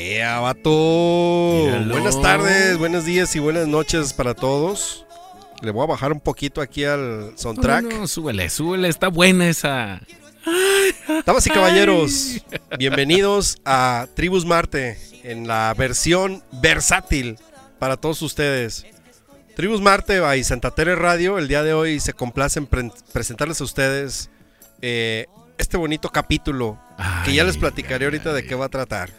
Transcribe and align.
¡Ea, 0.00 0.38
vato! 0.38 0.70
Buenas 1.90 2.22
tardes, 2.22 2.78
buenos 2.78 3.04
días 3.04 3.34
y 3.34 3.40
buenas 3.40 3.66
noches 3.66 4.12
para 4.12 4.32
todos. 4.32 5.04
Le 5.60 5.72
voy 5.72 5.82
a 5.82 5.86
bajar 5.86 6.12
un 6.12 6.20
poquito 6.20 6.60
aquí 6.60 6.84
al 6.84 7.32
soundtrack. 7.34 7.82
No, 7.82 7.98
no, 7.98 8.06
súbele, 8.06 8.48
súbele, 8.48 8.86
está 8.86 9.08
buena 9.08 9.48
esa. 9.48 10.00
Damas 11.26 11.44
y 11.48 11.50
caballeros, 11.50 12.40
bienvenidos 12.78 13.58
a 13.64 14.06
Tribus 14.14 14.46
Marte 14.46 14.96
en 15.24 15.48
la 15.48 15.74
versión 15.76 16.44
versátil 16.52 17.36
para 17.80 17.96
todos 17.96 18.22
ustedes. 18.22 18.86
Tribus 19.56 19.80
Marte 19.80 20.20
by 20.20 20.44
Santa 20.44 20.70
Tere 20.70 20.94
Radio, 20.94 21.38
el 21.38 21.48
día 21.48 21.64
de 21.64 21.74
hoy 21.74 21.98
se 21.98 22.12
complace 22.12 22.60
en 22.60 22.66
pre- 22.66 22.92
presentarles 23.12 23.60
a 23.60 23.64
ustedes 23.64 24.30
eh, 24.80 25.26
este 25.58 25.76
bonito 25.76 26.08
capítulo 26.10 26.78
que 27.24 27.34
ya 27.34 27.42
les 27.42 27.56
platicaré 27.56 28.04
ahorita 28.04 28.32
de 28.32 28.46
qué 28.46 28.54
va 28.54 28.66
a 28.66 28.70
tratar. 28.70 29.10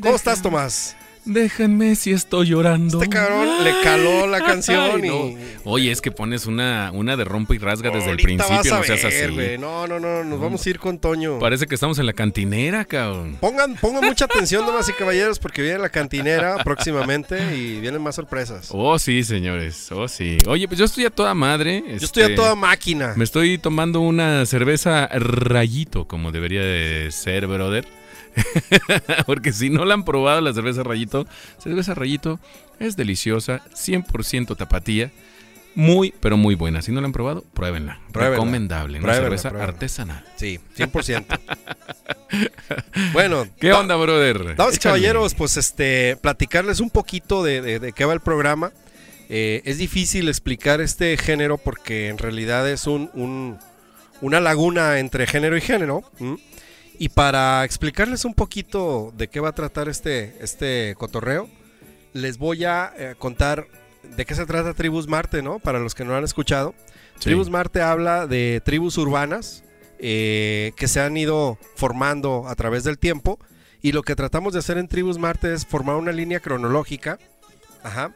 ¿Cómo 0.00 0.14
estás, 0.16 0.42
Tomás? 0.42 0.96
Déjenme 1.24 1.96
si 1.96 2.12
estoy 2.12 2.46
llorando. 2.46 3.02
Este 3.02 3.12
cabrón 3.12 3.64
le 3.64 3.72
caló 3.82 4.28
la 4.28 4.44
canción 4.44 5.00
Ay, 5.02 5.10
y... 5.10 5.36
Oye, 5.64 5.90
es 5.90 6.00
que 6.00 6.12
pones 6.12 6.46
una, 6.46 6.92
una 6.92 7.16
de 7.16 7.24
rompe 7.24 7.56
y 7.56 7.58
rasga 7.58 7.90
desde 7.90 8.10
el 8.10 8.18
principio, 8.18 8.62
no 8.64 8.78
vas 8.78 8.90
a 8.90 8.96
seas 8.96 9.02
ver, 9.02 9.50
así. 9.54 9.58
No, 9.58 9.88
no, 9.88 9.98
no, 9.98 10.22
nos 10.22 10.40
vamos 10.40 10.64
a 10.64 10.70
ir 10.70 10.78
con 10.78 11.00
Toño. 11.00 11.40
Parece 11.40 11.66
que 11.66 11.74
estamos 11.74 11.98
en 11.98 12.06
la 12.06 12.12
cantinera, 12.12 12.84
cabrón. 12.84 13.38
Pongan, 13.40 13.74
pongan 13.74 14.04
mucha 14.04 14.26
atención, 14.26 14.64
damas 14.66 14.88
y 14.88 14.92
caballeros, 14.92 15.40
porque 15.40 15.62
viene 15.62 15.80
la 15.80 15.88
cantinera 15.88 16.62
próximamente 16.62 17.56
y 17.56 17.80
vienen 17.80 18.02
más 18.02 18.14
sorpresas. 18.14 18.68
Oh, 18.70 18.96
sí, 18.96 19.24
señores. 19.24 19.90
Oh, 19.90 20.06
sí. 20.06 20.38
Oye, 20.46 20.68
pues 20.68 20.78
yo 20.78 20.84
estoy 20.84 21.06
a 21.06 21.10
toda 21.10 21.34
madre. 21.34 21.82
Yo 21.88 22.06
estoy 22.06 22.22
a 22.22 22.26
este, 22.26 22.36
toda 22.36 22.54
máquina. 22.54 23.14
Me 23.16 23.24
estoy 23.24 23.58
tomando 23.58 24.00
una 24.00 24.46
cerveza 24.46 25.08
rayito, 25.08 26.06
como 26.06 26.30
debería 26.30 26.62
de 26.62 27.10
ser, 27.10 27.48
brother. 27.48 27.84
Porque 29.26 29.52
si 29.52 29.70
no 29.70 29.84
la 29.84 29.94
han 29.94 30.04
probado 30.04 30.40
la 30.40 30.52
cerveza 30.52 30.82
rayito, 30.82 31.26
cerveza 31.58 31.94
rayito 31.94 32.38
es 32.78 32.96
deliciosa, 32.96 33.62
100% 33.74 34.56
tapatía, 34.56 35.10
muy, 35.74 36.14
pero 36.20 36.36
muy 36.36 36.54
buena. 36.54 36.80
Si 36.82 36.90
no 36.92 37.00
la 37.00 37.06
han 37.06 37.12
probado, 37.12 37.44
pruébenla. 37.52 38.00
Pruébenla. 38.12 38.36
Recomendable, 38.36 38.98
una 38.98 39.02
Pruébenla, 39.08 39.24
cerveza 39.28 39.48
pruébenla. 39.50 39.72
artesanal. 39.74 40.24
Sí, 40.36 40.58
100%. 40.76 41.38
bueno, 43.12 43.46
¿Qué 43.60 43.68
da- 43.68 43.80
onda, 43.80 43.96
brother? 43.96 44.56
Damas 44.56 44.76
y 44.76 44.78
caballeros, 44.78 45.34
pues 45.34 45.56
este, 45.56 46.16
platicarles 46.16 46.80
un 46.80 46.90
poquito 46.90 47.42
de, 47.42 47.60
de- 47.60 47.78
de 47.78 47.92
qué 47.92 48.04
va 48.04 48.12
el 48.14 48.20
programa. 48.20 48.72
Eh, 49.28 49.62
es 49.64 49.78
difícil 49.78 50.28
explicar 50.28 50.80
este 50.80 51.16
género 51.16 51.58
porque 51.58 52.08
en 52.08 52.18
realidad 52.18 52.68
es 52.70 52.86
un, 52.86 53.10
un- 53.14 53.58
una 54.20 54.40
laguna 54.40 54.98
entre 54.98 55.26
género 55.26 55.56
y 55.56 55.60
género. 55.60 56.04
Y 56.98 57.10
para 57.10 57.64
explicarles 57.64 58.24
un 58.24 58.34
poquito 58.34 59.12
de 59.16 59.28
qué 59.28 59.40
va 59.40 59.50
a 59.50 59.54
tratar 59.54 59.88
este, 59.88 60.36
este 60.40 60.94
cotorreo, 60.96 61.48
les 62.12 62.38
voy 62.38 62.64
a 62.64 62.92
eh, 62.96 63.14
contar 63.18 63.66
de 64.16 64.24
qué 64.24 64.34
se 64.34 64.46
trata 64.46 64.72
Tribus 64.72 65.06
Marte, 65.06 65.42
¿no? 65.42 65.58
Para 65.58 65.78
los 65.78 65.94
que 65.94 66.04
no 66.04 66.16
han 66.16 66.24
escuchado. 66.24 66.74
Sí. 67.16 67.24
Tribus 67.24 67.50
Marte 67.50 67.82
habla 67.82 68.26
de 68.26 68.62
tribus 68.64 68.96
urbanas 68.96 69.64
eh, 69.98 70.72
que 70.76 70.88
se 70.88 71.00
han 71.00 71.16
ido 71.16 71.58
formando 71.74 72.48
a 72.48 72.54
través 72.54 72.84
del 72.84 72.98
tiempo. 72.98 73.38
Y 73.82 73.92
lo 73.92 74.02
que 74.02 74.16
tratamos 74.16 74.54
de 74.54 74.60
hacer 74.60 74.78
en 74.78 74.88
Tribus 74.88 75.18
Marte 75.18 75.52
es 75.52 75.66
formar 75.66 75.96
una 75.96 76.12
línea 76.12 76.40
cronológica 76.40 77.18
ajá, 77.82 78.14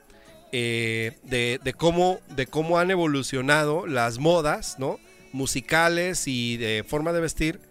eh, 0.52 1.18
de, 1.24 1.60
de 1.62 1.74
cómo, 1.74 2.20
de 2.34 2.46
cómo 2.46 2.78
han 2.78 2.90
evolucionado 2.90 3.86
las 3.86 4.18
modas 4.18 4.76
¿no? 4.78 4.98
musicales 5.32 6.26
y 6.26 6.56
de 6.56 6.84
forma 6.86 7.12
de 7.12 7.20
vestir 7.20 7.69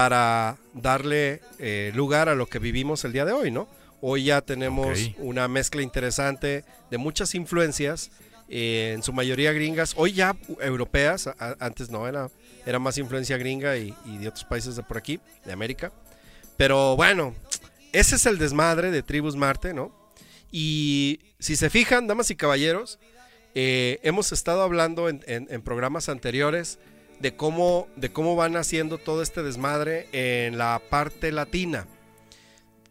para 0.00 0.58
darle 0.74 1.40
eh, 1.58 1.90
lugar 1.94 2.28
a 2.28 2.34
lo 2.34 2.44
que 2.44 2.58
vivimos 2.58 3.02
el 3.06 3.14
día 3.14 3.24
de 3.24 3.32
hoy. 3.32 3.50
¿no? 3.50 3.66
Hoy 4.02 4.24
ya 4.24 4.42
tenemos 4.42 4.98
una 5.16 5.48
mezcla 5.48 5.80
interesante 5.80 6.66
de 6.90 6.98
muchas 6.98 7.34
influencias 7.34 8.10
eh, 8.50 8.92
en 8.94 9.02
su 9.02 9.14
mayoría 9.14 9.54
gringas, 9.54 9.94
hoy 9.96 10.12
ya 10.12 10.36
europeas, 10.60 11.28
a- 11.28 11.56
antes 11.60 11.88
no, 11.88 12.06
era, 12.06 12.28
era 12.66 12.78
más 12.78 12.98
influencia 12.98 13.38
gringa 13.38 13.78
y, 13.78 13.94
y 14.04 14.18
de 14.18 14.28
otros 14.28 14.44
países 14.44 14.76
de 14.76 14.82
por 14.82 14.98
aquí, 14.98 15.18
de 15.46 15.52
América. 15.52 15.90
Pero 16.58 16.94
bueno, 16.94 17.34
ese 17.94 18.16
es 18.16 18.26
el 18.26 18.36
desmadre 18.36 18.90
de 18.90 19.02
Tribus 19.02 19.34
Marte, 19.34 19.72
¿no? 19.72 19.92
Y 20.52 21.20
si 21.38 21.56
se 21.56 21.70
fijan, 21.70 22.06
damas 22.06 22.30
y 22.30 22.36
caballeros, 22.36 22.98
eh, 23.54 23.98
hemos 24.02 24.30
estado 24.30 24.60
hablando 24.62 25.08
en, 25.08 25.24
en- 25.26 25.46
en 25.50 25.62
programas 25.62 26.10
anteriores 26.10 26.78
de 27.20 27.36
cómo, 27.36 27.88
de 27.96 28.12
cómo 28.12 28.36
van 28.36 28.56
haciendo 28.56 28.98
todo 28.98 29.22
este 29.22 29.42
desmadre 29.42 30.08
en 30.12 30.58
la 30.58 30.80
parte 30.90 31.32
latina. 31.32 31.86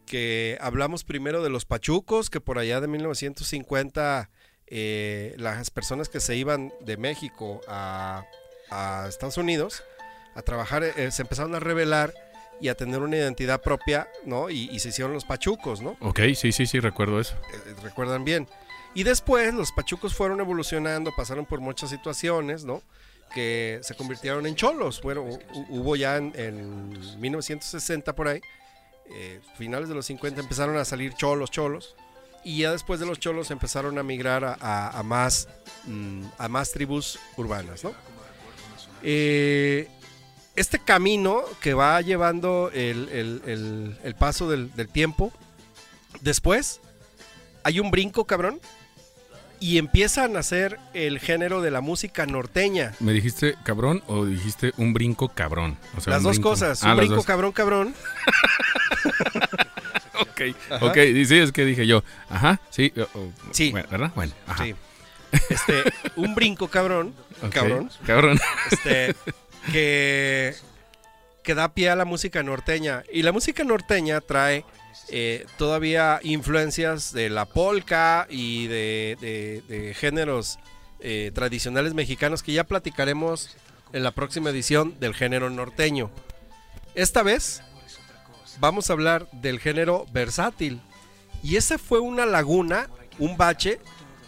Que 0.04 0.56
hablamos 0.60 1.04
primero 1.04 1.42
de 1.42 1.50
los 1.50 1.64
pachucos, 1.64 2.30
que 2.30 2.40
por 2.40 2.58
allá 2.58 2.80
de 2.80 2.88
1950 2.88 4.30
eh, 4.68 5.34
las 5.38 5.70
personas 5.70 6.08
que 6.08 6.20
se 6.20 6.36
iban 6.36 6.72
de 6.80 6.96
México 6.96 7.60
a, 7.68 8.24
a 8.70 9.06
Estados 9.08 9.36
Unidos 9.36 9.82
a 10.34 10.42
trabajar 10.42 10.84
eh, 10.84 11.10
se 11.10 11.22
empezaron 11.22 11.54
a 11.54 11.60
revelar 11.60 12.12
y 12.60 12.68
a 12.68 12.74
tener 12.74 13.00
una 13.00 13.16
identidad 13.16 13.60
propia, 13.60 14.08
¿no? 14.24 14.50
Y, 14.50 14.70
y 14.70 14.78
se 14.78 14.90
hicieron 14.90 15.12
los 15.12 15.24
pachucos, 15.24 15.80
¿no? 15.80 15.96
Ok, 16.00 16.20
sí, 16.34 16.52
sí, 16.52 16.66
sí, 16.66 16.80
recuerdo 16.80 17.20
eso. 17.20 17.34
Eh, 17.52 17.74
recuerdan 17.82 18.24
bien. 18.24 18.48
Y 18.94 19.02
después 19.02 19.52
los 19.52 19.72
pachucos 19.72 20.14
fueron 20.14 20.40
evolucionando, 20.40 21.12
pasaron 21.14 21.44
por 21.44 21.60
muchas 21.60 21.90
situaciones, 21.90 22.64
¿no? 22.64 22.82
Que 23.34 23.80
se 23.82 23.94
convirtieron 23.94 24.46
en 24.46 24.54
cholos. 24.54 25.00
Bueno, 25.02 25.24
hu- 25.26 25.40
hu- 25.52 25.66
hubo 25.70 25.96
ya 25.96 26.16
en, 26.16 26.32
en 26.36 27.20
1960 27.20 28.14
por 28.14 28.28
ahí, 28.28 28.40
eh, 29.10 29.40
finales 29.58 29.88
de 29.88 29.94
los 29.94 30.06
50 30.06 30.40
empezaron 30.40 30.76
a 30.78 30.84
salir 30.84 31.12
cholos, 31.14 31.50
cholos. 31.50 31.96
Y 32.44 32.58
ya 32.58 32.70
después 32.72 33.00
de 33.00 33.06
los 33.06 33.18
cholos 33.18 33.50
empezaron 33.50 33.98
a 33.98 34.02
migrar 34.04 34.56
a, 34.60 35.02
más, 35.02 35.48
mm, 35.84 36.24
a 36.38 36.48
más 36.48 36.70
tribus 36.70 37.18
urbanas, 37.36 37.82
¿no? 37.84 37.92
Eh, 39.02 39.88
este 40.54 40.78
camino 40.78 41.42
que 41.60 41.74
va 41.74 42.00
llevando 42.00 42.70
el, 42.72 43.08
el- 43.10 44.14
paso 44.14 44.48
del 44.48 44.70
tiempo, 44.88 45.32
después 46.20 46.80
hay 47.64 47.80
un 47.80 47.90
brinco, 47.90 48.24
cabrón, 48.26 48.60
y 49.60 49.78
empieza 49.78 50.24
a 50.24 50.28
nacer 50.28 50.78
el 50.94 51.18
género 51.18 51.60
de 51.62 51.70
la 51.70 51.80
música 51.80 52.26
norteña. 52.26 52.92
¿Me 53.00 53.12
dijiste 53.12 53.56
cabrón 53.64 54.02
o 54.06 54.24
dijiste 54.26 54.72
un 54.76 54.92
brinco 54.92 55.28
cabrón? 55.28 55.78
O 55.96 56.00
sea, 56.00 56.14
las 56.14 56.22
dos 56.22 56.36
brinco- 56.36 56.50
cosas, 56.50 56.82
Ah, 56.84 56.92
un 56.92 56.96
brinco 56.98 57.14
dos. 57.16 57.24
cabrón, 57.26 57.52
cabrón. 57.52 57.94
Ok, 60.18 60.40
Ajá. 60.70 60.86
ok, 60.86 60.94
sí, 61.26 61.36
es 61.38 61.52
que 61.52 61.64
dije 61.64 61.86
yo, 61.86 62.02
ajá, 62.30 62.60
sí, 62.70 62.92
Sí. 63.52 63.70
bueno, 63.70 63.88
¿verdad? 63.90 64.12
Bueno, 64.14 64.32
ajá. 64.46 64.64
Sí. 64.64 64.74
Este, 65.50 65.82
un 66.16 66.34
brinco 66.34 66.68
cabrón, 66.68 67.14
cabrón, 67.50 67.90
Cabrón. 68.06 68.38
este, 68.70 69.14
que, 69.72 70.54
que 71.42 71.54
da 71.54 71.68
pie 71.74 71.90
a 71.90 71.96
la 71.96 72.04
música 72.06 72.42
norteña. 72.42 73.02
Y 73.12 73.22
la 73.22 73.32
música 73.32 73.62
norteña 73.64 74.20
trae 74.20 74.64
eh, 75.08 75.46
todavía 75.58 76.20
influencias 76.22 77.12
de 77.12 77.30
la 77.30 77.44
polka 77.46 78.26
y 78.30 78.66
de, 78.66 79.16
de- 79.20 79.62
de 79.68 79.94
géneros 79.94 80.58
eh, 81.00 81.30
tradicionales 81.34 81.94
mexicanos 81.94 82.42
que 82.42 82.52
ya 82.52 82.64
platicaremos 82.64 83.50
en 83.92 84.02
la 84.02 84.10
próxima 84.10 84.50
edición 84.50 84.98
del 84.98 85.14
género 85.14 85.48
norteño. 85.50 86.10
Esta 86.94 87.22
vez 87.22 87.62
vamos 88.58 88.88
a 88.90 88.94
hablar 88.94 89.28
del 89.32 89.60
género 89.60 90.06
versátil. 90.12 90.80
Y 91.42 91.56
esa 91.56 91.78
fue 91.78 92.00
una 92.00 92.26
laguna, 92.26 92.88
un 93.18 93.36
bache 93.36 93.78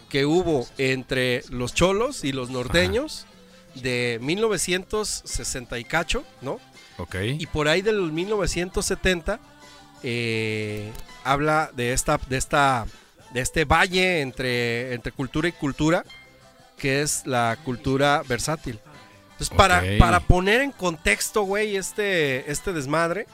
que 0.09 0.27
hubo 0.27 0.67
entre 0.79 1.43
los 1.51 1.75
cholos 1.75 2.25
y 2.25 2.33
los 2.33 2.51
norteños 2.51 3.27
de 3.75 4.19
1960 4.23 5.79
y 5.79 5.85
cacho, 5.85 6.25
¿no? 6.43 6.61
Ok. 6.99 7.17
Y 7.39 7.47
por 7.47 7.69
ahí 7.69 7.83
de 7.83 7.93
los 7.93 8.13
1970 8.13 9.41
eh, 10.03 10.91
habla 11.25 11.71
de 11.75 11.93
esta, 11.93 12.19
de 12.29 12.37
esta, 12.37 12.87
de 13.33 13.41
este 13.41 13.65
valle 13.65 14.21
entre, 14.21 14.95
entre 14.95 15.13
cultura 15.13 15.49
y 15.49 15.53
cultura, 15.53 16.05
que 16.77 17.03
es 17.03 17.27
la 17.27 17.57
cultura 17.65 18.23
versátil. 18.29 18.79
Entonces, 19.33 19.57
para, 19.57 19.81
para 19.99 20.21
poner 20.21 20.61
en 20.63 20.73
contexto, 20.73 21.43
güey, 21.43 21.77
este, 21.77 22.51
este 22.51 22.73
desmadre, 22.73 23.27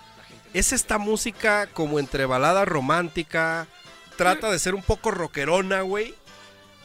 es 0.53 0.73
esta 0.73 0.99
música 0.99 1.67
como 1.73 1.99
entre 1.99 2.27
balada 2.27 2.65
romántica, 2.65 3.67
trata 4.17 4.51
de 4.51 4.59
ser 4.59 4.75
un 4.75 4.83
poco 4.83 5.11
rockerona, 5.11 5.81
güey, 5.83 6.15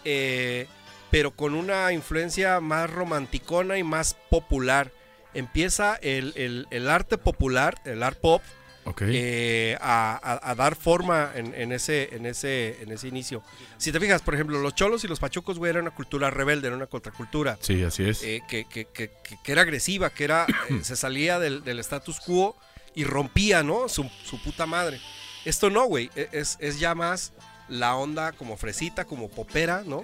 eh, 0.05 0.67
pero 1.11 1.31
con 1.31 1.53
una 1.53 1.91
influencia 1.91 2.59
más 2.61 2.89
romanticona 2.89 3.77
y 3.77 3.83
más 3.83 4.15
popular. 4.29 4.91
Empieza 5.33 5.95
el, 6.01 6.33
el- 6.35 6.67
el 6.71 6.89
arte 6.89 7.17
popular, 7.17 7.79
el 7.85 8.01
art 8.03 8.17
pop, 8.19 8.41
Ok. 8.85 9.01
eh, 9.05 9.77
a, 9.81 10.19
a- 10.21 10.51
a 10.51 10.55
dar 10.55 10.75
forma 10.75 11.31
en, 11.35 11.53
en 11.53 11.71
ese, 11.71 12.15
en, 12.15 12.25
ese, 12.25 12.81
en 12.81 12.91
ese 12.91 13.07
inicio. 13.07 13.43
Si 13.77 13.91
te 13.91 13.99
fijas, 13.99 14.21
por 14.21 14.33
ejemplo, 14.35 14.59
los 14.59 14.73
cholos 14.75 15.03
y 15.03 15.07
los 15.07 15.19
pachucos, 15.19 15.57
güey, 15.59 15.69
era 15.71 15.79
una 15.81 15.91
cultura 15.91 16.29
rebelde, 16.31 16.67
era 16.67 16.75
una 16.75 16.87
contracultura. 16.87 17.57
sí, 17.61 17.83
así 17.83 18.03
es. 18.03 18.23
eh, 18.23 18.41
que, 18.47 18.65
que- 18.65 18.85
que- 18.85 19.11
que- 19.23 19.37
que 19.43 19.51
era 19.51 19.61
agresiva, 19.61 20.09
que 20.09 20.23
era 20.23 20.45
eh, 20.69 20.79
se 20.83 20.95
salía 20.95 21.39
del, 21.39 21.63
del 21.63 21.79
status 21.79 22.19
quo 22.19 22.55
y 22.95 23.03
rompía, 23.03 23.61
¿no? 23.63 23.87
Su, 23.89 24.09
su 24.23 24.41
puta 24.41 24.65
madre. 24.65 24.99
Esto 25.45 25.69
no, 25.69 25.85
güey. 25.85 26.09
e- 26.15 26.29
Es, 26.31 26.57
es 26.59 26.79
ya 26.79 26.95
más 26.95 27.31
la 27.67 27.95
onda 27.95 28.31
como 28.31 28.57
fresita, 28.57 29.05
como 29.05 29.29
popera, 29.29 29.83
¿no? 29.85 30.03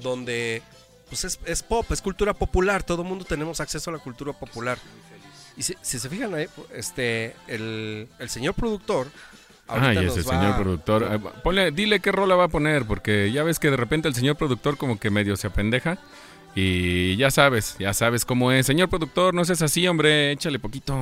Donde 0.00 0.62
pues 1.08 1.24
es, 1.24 1.38
es 1.44 1.62
pop, 1.62 1.90
es 1.92 2.02
cultura 2.02 2.34
popular. 2.34 2.82
Todo 2.82 3.02
el 3.02 3.08
mundo 3.08 3.24
tenemos 3.24 3.60
acceso 3.60 3.90
a 3.90 3.92
la 3.92 3.98
cultura 4.00 4.32
popular. 4.32 4.78
Y 5.56 5.62
si, 5.62 5.74
si 5.82 5.98
se 5.98 6.08
fijan 6.08 6.34
ahí, 6.34 6.46
este, 6.74 7.34
el, 7.46 8.08
el 8.18 8.28
señor 8.28 8.54
productor. 8.54 9.08
ahorita 9.68 10.00
Ay, 10.00 10.06
ese 10.06 10.22
va- 10.22 10.40
señor 10.40 10.56
productor. 10.56 11.04
Ah, 11.04 11.18
ponle- 11.42 11.70
dile 11.72 12.00
qué 12.00 12.10
rola 12.12 12.34
va 12.34 12.44
a 12.44 12.48
poner, 12.48 12.84
porque 12.86 13.30
ya 13.32 13.42
ves 13.44 13.58
que 13.58 13.70
de 13.70 13.76
repente 13.76 14.08
el 14.08 14.14
señor 14.14 14.36
productor 14.36 14.76
como 14.76 14.98
que 14.98 15.10
medio 15.10 15.36
se 15.36 15.46
apendeja. 15.46 15.98
Y 16.56 17.16
ya 17.16 17.30
sabes, 17.32 17.76
ya 17.78 17.92
sabes 17.92 18.24
cómo 18.24 18.52
es. 18.52 18.66
Señor 18.66 18.88
productor, 18.88 19.34
no 19.34 19.44
seas 19.44 19.62
así, 19.62 19.86
hombre. 19.88 20.30
Échale 20.32 20.58
poquito. 20.60 20.94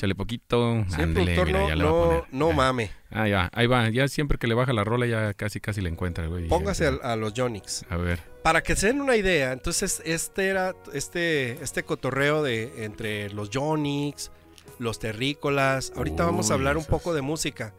Échale 0.00 0.14
poquito. 0.14 0.82
Mira, 0.96 1.06
no, 1.44 1.68
ya 1.68 1.76
le 1.76 1.84
va 1.84 1.90
a 1.90 1.92
no, 1.92 2.04
poner. 2.04 2.24
no 2.32 2.48
Ya. 2.48 2.54
mame. 2.56 2.90
Ah, 3.10 3.28
ya, 3.28 3.50
ahí 3.52 3.66
va. 3.66 3.90
Ya 3.90 4.08
siempre 4.08 4.38
que 4.38 4.46
le 4.46 4.54
baja 4.54 4.72
la 4.72 4.82
rola, 4.82 5.04
ya 5.06 5.34
casi, 5.34 5.60
casi 5.60 5.82
le 5.82 5.90
encuentra, 5.90 6.26
güey. 6.26 6.48
Póngase 6.48 6.84
Ya, 6.84 7.06
a, 7.12 7.16
los 7.16 7.34
Jonix. 7.36 7.84
A 7.90 7.98
ver. 7.98 8.18
Para 8.42 8.62
que 8.62 8.76
se 8.76 8.86
den 8.86 9.02
una 9.02 9.16
idea, 9.16 9.52
entonces 9.52 10.00
este 10.06 10.48
era 10.48 10.74
este, 10.94 11.62
este 11.62 11.82
cotorreo 11.82 12.42
de 12.42 12.84
entre 12.86 13.28
los 13.34 13.50
Jonix, 13.52 14.30
los 14.78 14.98
terrícolas. 14.98 15.92
Ahorita 15.94 16.24
vamos 16.24 16.50
a 16.50 16.54
hablar 16.54 16.78
un 16.78 16.86
poco 16.86 17.12
de 17.12 17.20
música. 17.20 17.74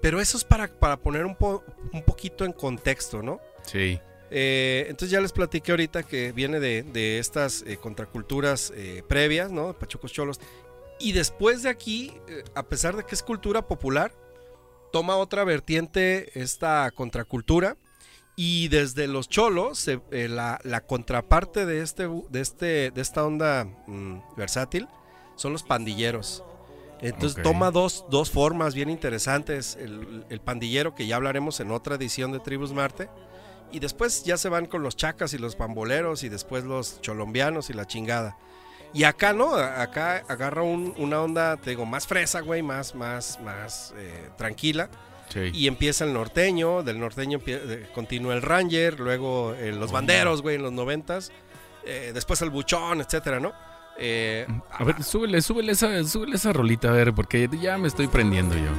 Pero 0.00 0.20
eso 0.20 0.36
es 0.36 0.44
para, 0.44 0.68
para 0.68 0.98
poner 0.98 1.26
un, 1.26 1.34
po- 1.34 1.64
un 1.92 2.02
poquito 2.04 2.44
en 2.44 2.52
contexto, 2.52 3.24
¿no? 3.24 3.40
Sí. 3.64 3.98
Eh, 4.30 4.84
entonces 4.88 5.10
ya 5.10 5.20
les 5.20 5.32
platiqué 5.32 5.72
ahorita 5.72 6.04
que 6.04 6.30
viene 6.30 6.60
de, 6.60 6.84
de 6.84 7.18
estas 7.18 7.64
eh, 7.66 7.76
contraculturas 7.76 8.72
eh, 8.76 9.02
previas, 9.08 9.50
¿no? 9.50 9.72
Pachucos 9.72 10.12
Cholos. 10.12 10.38
Y 11.00 11.12
después 11.12 11.62
de 11.62 11.70
aquí, 11.70 12.12
eh, 12.28 12.44
a 12.54 12.62
pesar 12.64 12.94
de 12.96 13.04
que 13.04 13.14
es 13.14 13.22
cultura 13.22 13.66
popular, 13.66 14.12
toma 14.92 15.16
otra 15.16 15.44
vertiente 15.44 16.38
esta 16.38 16.90
contracultura. 16.92 17.76
Y 18.36 18.68
desde 18.68 19.06
los 19.06 19.28
cholos, 19.28 19.78
se- 19.78 20.00
eh, 20.12 20.28
la, 20.28 20.60
la 20.62 20.82
contraparte 20.86 21.66
de, 21.66 21.82
este, 21.82 22.08
de, 22.30 22.40
este, 22.40 22.90
de 22.90 23.00
esta 23.00 23.24
onda 23.24 23.64
mm, 23.86 24.18
versátil 24.36 24.88
son 25.36 25.52
los 25.52 25.62
pandilleros. 25.62 26.44
Entonces 27.02 27.42
toma 27.42 27.70
dos, 27.70 28.04
dos 28.10 28.30
formas 28.30 28.74
bien 28.74 28.90
interesantes. 28.90 29.76
El, 29.80 30.24
el 30.28 30.40
pandillero, 30.40 30.94
que 30.94 31.06
ya 31.06 31.16
hablaremos 31.16 31.60
en 31.60 31.70
otra 31.70 31.94
edición 31.96 32.30
de 32.32 32.40
Tribus 32.40 32.72
Marte. 32.72 33.08
Y 33.72 33.78
después 33.78 34.24
ya 34.24 34.36
se 34.36 34.48
van 34.48 34.66
con 34.66 34.82
los 34.82 34.96
chacas 34.96 35.32
y 35.32 35.38
los 35.38 35.56
pamboleros 35.56 36.24
y 36.24 36.28
después 36.28 36.64
los 36.64 37.00
cholombianos 37.00 37.70
y 37.70 37.72
la 37.72 37.86
chingada. 37.86 38.36
Y 38.92 39.04
acá 39.04 39.32
no, 39.32 39.54
acá 39.54 40.24
agarra 40.28 40.62
un- 40.62 40.94
una 40.98 41.20
onda, 41.22 41.56
te 41.56 41.70
digo, 41.70 41.86
más 41.86 42.06
fresa, 42.06 42.40
güey, 42.40 42.62
más, 42.62 42.94
más, 42.94 43.38
más 43.40 43.94
eh, 43.96 44.28
tranquila. 44.36 44.88
Sí. 45.28 45.50
Y 45.54 45.68
empieza 45.68 46.04
el 46.04 46.12
norteño, 46.12 46.82
del 46.82 46.98
norteño 46.98 47.38
continúa 47.94 48.34
el 48.34 48.42
Ranger, 48.42 48.98
luego 48.98 49.54
eh, 49.54 49.70
los 49.70 49.90
Oh. 49.90 49.94
banderos, 49.94 50.42
güey, 50.42 50.56
en 50.56 50.62
los 50.62 50.72
noventas. 50.72 51.30
eh, 51.84 52.10
después 52.12 52.42
el 52.42 52.50
buchón, 52.50 53.00
etcétera, 53.00 53.40
¿no? 53.40 53.52
Eh, 53.96 54.46
A 54.72 54.84
ver, 54.84 55.02
súbele, 55.02 55.40
súbele 55.40 55.72
esa, 55.72 56.04
súbele 56.04 56.36
esa 56.36 56.52
rolita, 56.52 56.88
a 56.88 56.92
ver, 56.92 57.14
porque 57.14 57.48
ya 57.60 57.78
me 57.78 57.88
estoy 57.88 58.06
prendiendo 58.06 58.54
yo. 58.54 58.70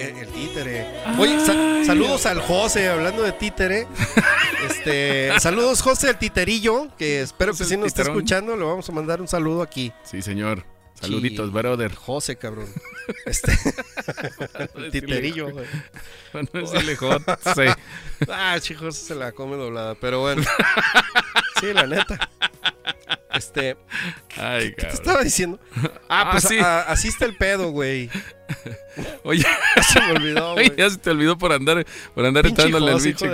El, 0.00 0.16
el 0.18 0.28
títere. 0.28 0.86
Oye, 1.18 1.38
sa- 1.44 1.84
saludos 1.84 2.26
al 2.26 2.40
José, 2.40 2.88
hablando 2.88 3.22
de 3.22 3.32
títere. 3.32 3.86
Este, 4.68 5.32
saludos 5.40 5.80
José 5.80 6.10
el 6.10 6.18
titerillo, 6.18 6.88
que 6.98 7.22
espero 7.22 7.54
que 7.54 7.62
el 7.64 7.80
nos 7.80 7.94
titerón. 7.94 8.12
escuchando, 8.14 8.56
le 8.58 8.64
vamos 8.64 8.86
a 8.86 8.92
mandar 8.92 9.22
un 9.22 9.26
saludo 9.26 9.62
aquí. 9.62 9.90
Sí, 10.04 10.20
señor. 10.20 10.66
Saluditos, 11.00 11.46
Sí. 11.48 11.52
brother. 11.54 11.94
José, 11.94 12.36
cabrón. 12.36 12.66
Este, 13.24 13.52
el 14.76 14.90
titerillo, 14.92 15.50
güey. 15.50 15.64
Bueno, 16.34 16.48
decirle 16.52 16.94
hot, 16.96 17.22
sí. 17.54 17.62
Ah, 18.30 18.58
sí, 18.60 18.74
José 18.74 19.06
se 19.06 19.14
la 19.14 19.32
come 19.32 19.56
doblada, 19.56 19.94
pero 19.94 20.20
bueno. 20.20 20.42
Sí, 21.60 21.72
la 21.72 21.86
neta. 21.86 22.30
Este, 23.32 23.76
Ay, 24.36 24.68
¿qué 24.70 24.70
te 24.70 24.82
cabrón. 24.82 24.94
estaba 24.94 25.22
diciendo? 25.24 25.58
Ah, 26.08 26.24
Ah, 26.26 26.28
pues 26.32 26.44
sí. 26.44 26.58
a- 26.58 26.82
así 26.82 27.08
está 27.08 27.24
el 27.24 27.36
pedo, 27.36 27.70
güey. 27.70 28.10
Oye, 29.24 29.44
Se 29.92 30.00
me 30.00 30.12
olvidó, 30.12 30.52
Oye, 30.54 30.68
güey. 30.68 30.78
ya 30.78 30.90
se 30.90 30.98
te 30.98 31.10
olvidó 31.10 31.36
por 31.38 31.52
andar, 31.52 31.86
por 32.14 32.24
andar 32.24 32.46
al 32.46 32.54
José, 32.94 33.08
bicho. 33.08 33.24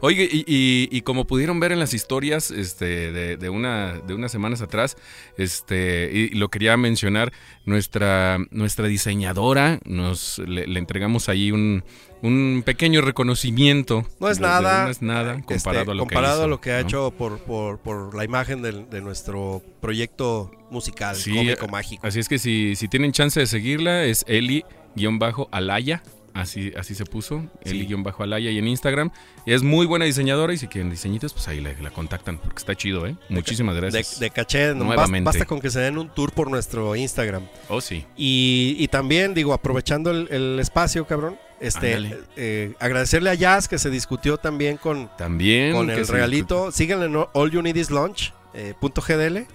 Oye, 0.00 0.28
y, 0.30 0.38
y- 0.46 0.88
y 0.90 1.00
como 1.02 1.26
pudieron 1.26 1.60
ver 1.60 1.72
en 1.72 1.78
las 1.78 1.94
historias 1.94 2.50
este, 2.50 3.12
de, 3.12 3.36
de 3.36 3.48
una, 3.50 3.98
de 4.06 4.14
unas 4.14 4.32
semanas 4.32 4.60
atrás, 4.62 4.96
este, 5.36 6.10
y 6.12 6.28
lo 6.30 6.48
quería 6.48 6.76
mencionar, 6.76 7.32
nuestra, 7.64 8.38
nuestra 8.50 8.86
diseñadora, 8.88 9.78
nos 9.84 10.38
le, 10.38 10.66
le 10.66 10.78
entregamos 10.78 11.28
ahí 11.28 11.52
un, 11.52 11.84
un 12.22 12.62
pequeño 12.64 13.00
reconocimiento. 13.00 14.04
No 14.20 14.28
es 14.28 14.38
De- 14.38 14.44
de- 14.46 14.48
nada. 14.50 14.84
no 14.84 14.90
es 14.90 15.02
nada 15.02 15.34
este, 15.34 15.54
comparado 15.54 15.92
a 15.92 15.94
lo 15.94 16.00
comparado 16.02 16.34
que 16.34 16.38
hizo, 16.38 16.44
a 16.44 16.48
lo 16.48 16.60
que 16.60 16.72
ha 16.72 16.80
¿no? 16.80 16.86
hecho 16.88 17.10
por, 17.12 17.38
por, 17.40 17.78
por 17.78 18.14
la 18.14 18.24
imagen 18.24 18.62
de 18.62 19.00
nuestro 19.00 19.62
proyecto 19.80 20.50
musical, 20.70 21.16
Sí, 21.16 21.34
cómico, 21.34 21.68
mágico. 21.68 22.06
Así 22.06 22.20
es 22.20 22.28
que 22.28 22.38
si, 22.38 22.76
si 22.76 22.88
tienen 22.88 23.12
chance 23.12 23.40
de 23.40 23.46
seguirla, 23.46 24.04
es 24.04 24.24
Eli-Alaya. 24.28 26.02
Así, 26.32 26.72
así 26.78 26.94
se 26.94 27.04
puso, 27.04 27.42
Sí. 27.64 27.70
Eli-Alaya 27.80 28.50
y 28.52 28.58
en 28.58 28.68
Instagram. 28.68 29.10
Es 29.46 29.64
muy 29.64 29.84
buena 29.86 30.04
diseñadora 30.04 30.52
y 30.54 30.58
si 30.58 30.68
quieren 30.68 30.88
diseñitos, 30.88 31.32
pues 31.32 31.48
ahí 31.48 31.60
la, 31.60 31.72
la 31.82 31.90
contactan 31.90 32.38
porque 32.38 32.58
está 32.58 32.76
chido, 32.76 33.04
¿eh? 33.08 33.16
Muchísimas 33.28 33.74
gracias. 33.74 34.20
de 34.20 34.30
caché, 34.30 34.72
Nuevamente. 34.74 35.24
basta 35.26 35.44
con 35.44 35.60
que 35.60 35.70
se 35.70 35.80
den 35.80 35.98
un 35.98 36.08
tour 36.14 36.30
por 36.32 36.48
nuestro 36.48 36.94
Instagram. 36.94 37.42
Oh, 37.68 37.80
sí. 37.80 38.04
Y, 38.16 38.76
y 38.78 38.86
también, 38.86 39.34
digo, 39.34 39.52
aprovechando 39.52 40.12
el, 40.12 40.28
el 40.30 40.60
espacio, 40.60 41.04
cabrón, 41.04 41.36
este, 41.60 42.18
eh, 42.36 42.72
agradecerle 42.80 43.30
a 43.30 43.34
Jazz 43.34 43.68
que 43.68 43.78
se 43.78 43.90
discutió 43.90 44.36
también 44.38 44.76
con, 44.76 45.10
También. 45.16 45.72
con 45.72 45.90
el 45.90 46.06
regalito. 46.06 46.72
Síganle 46.72 47.06
en 47.06 47.24
All 47.32 47.50
You 47.50 47.62
Need 47.62 47.76
Is 47.76 47.90
Launch, 47.90 48.32
eh, 48.54 48.74
punto 48.80 49.00
GDL, 49.02 49.46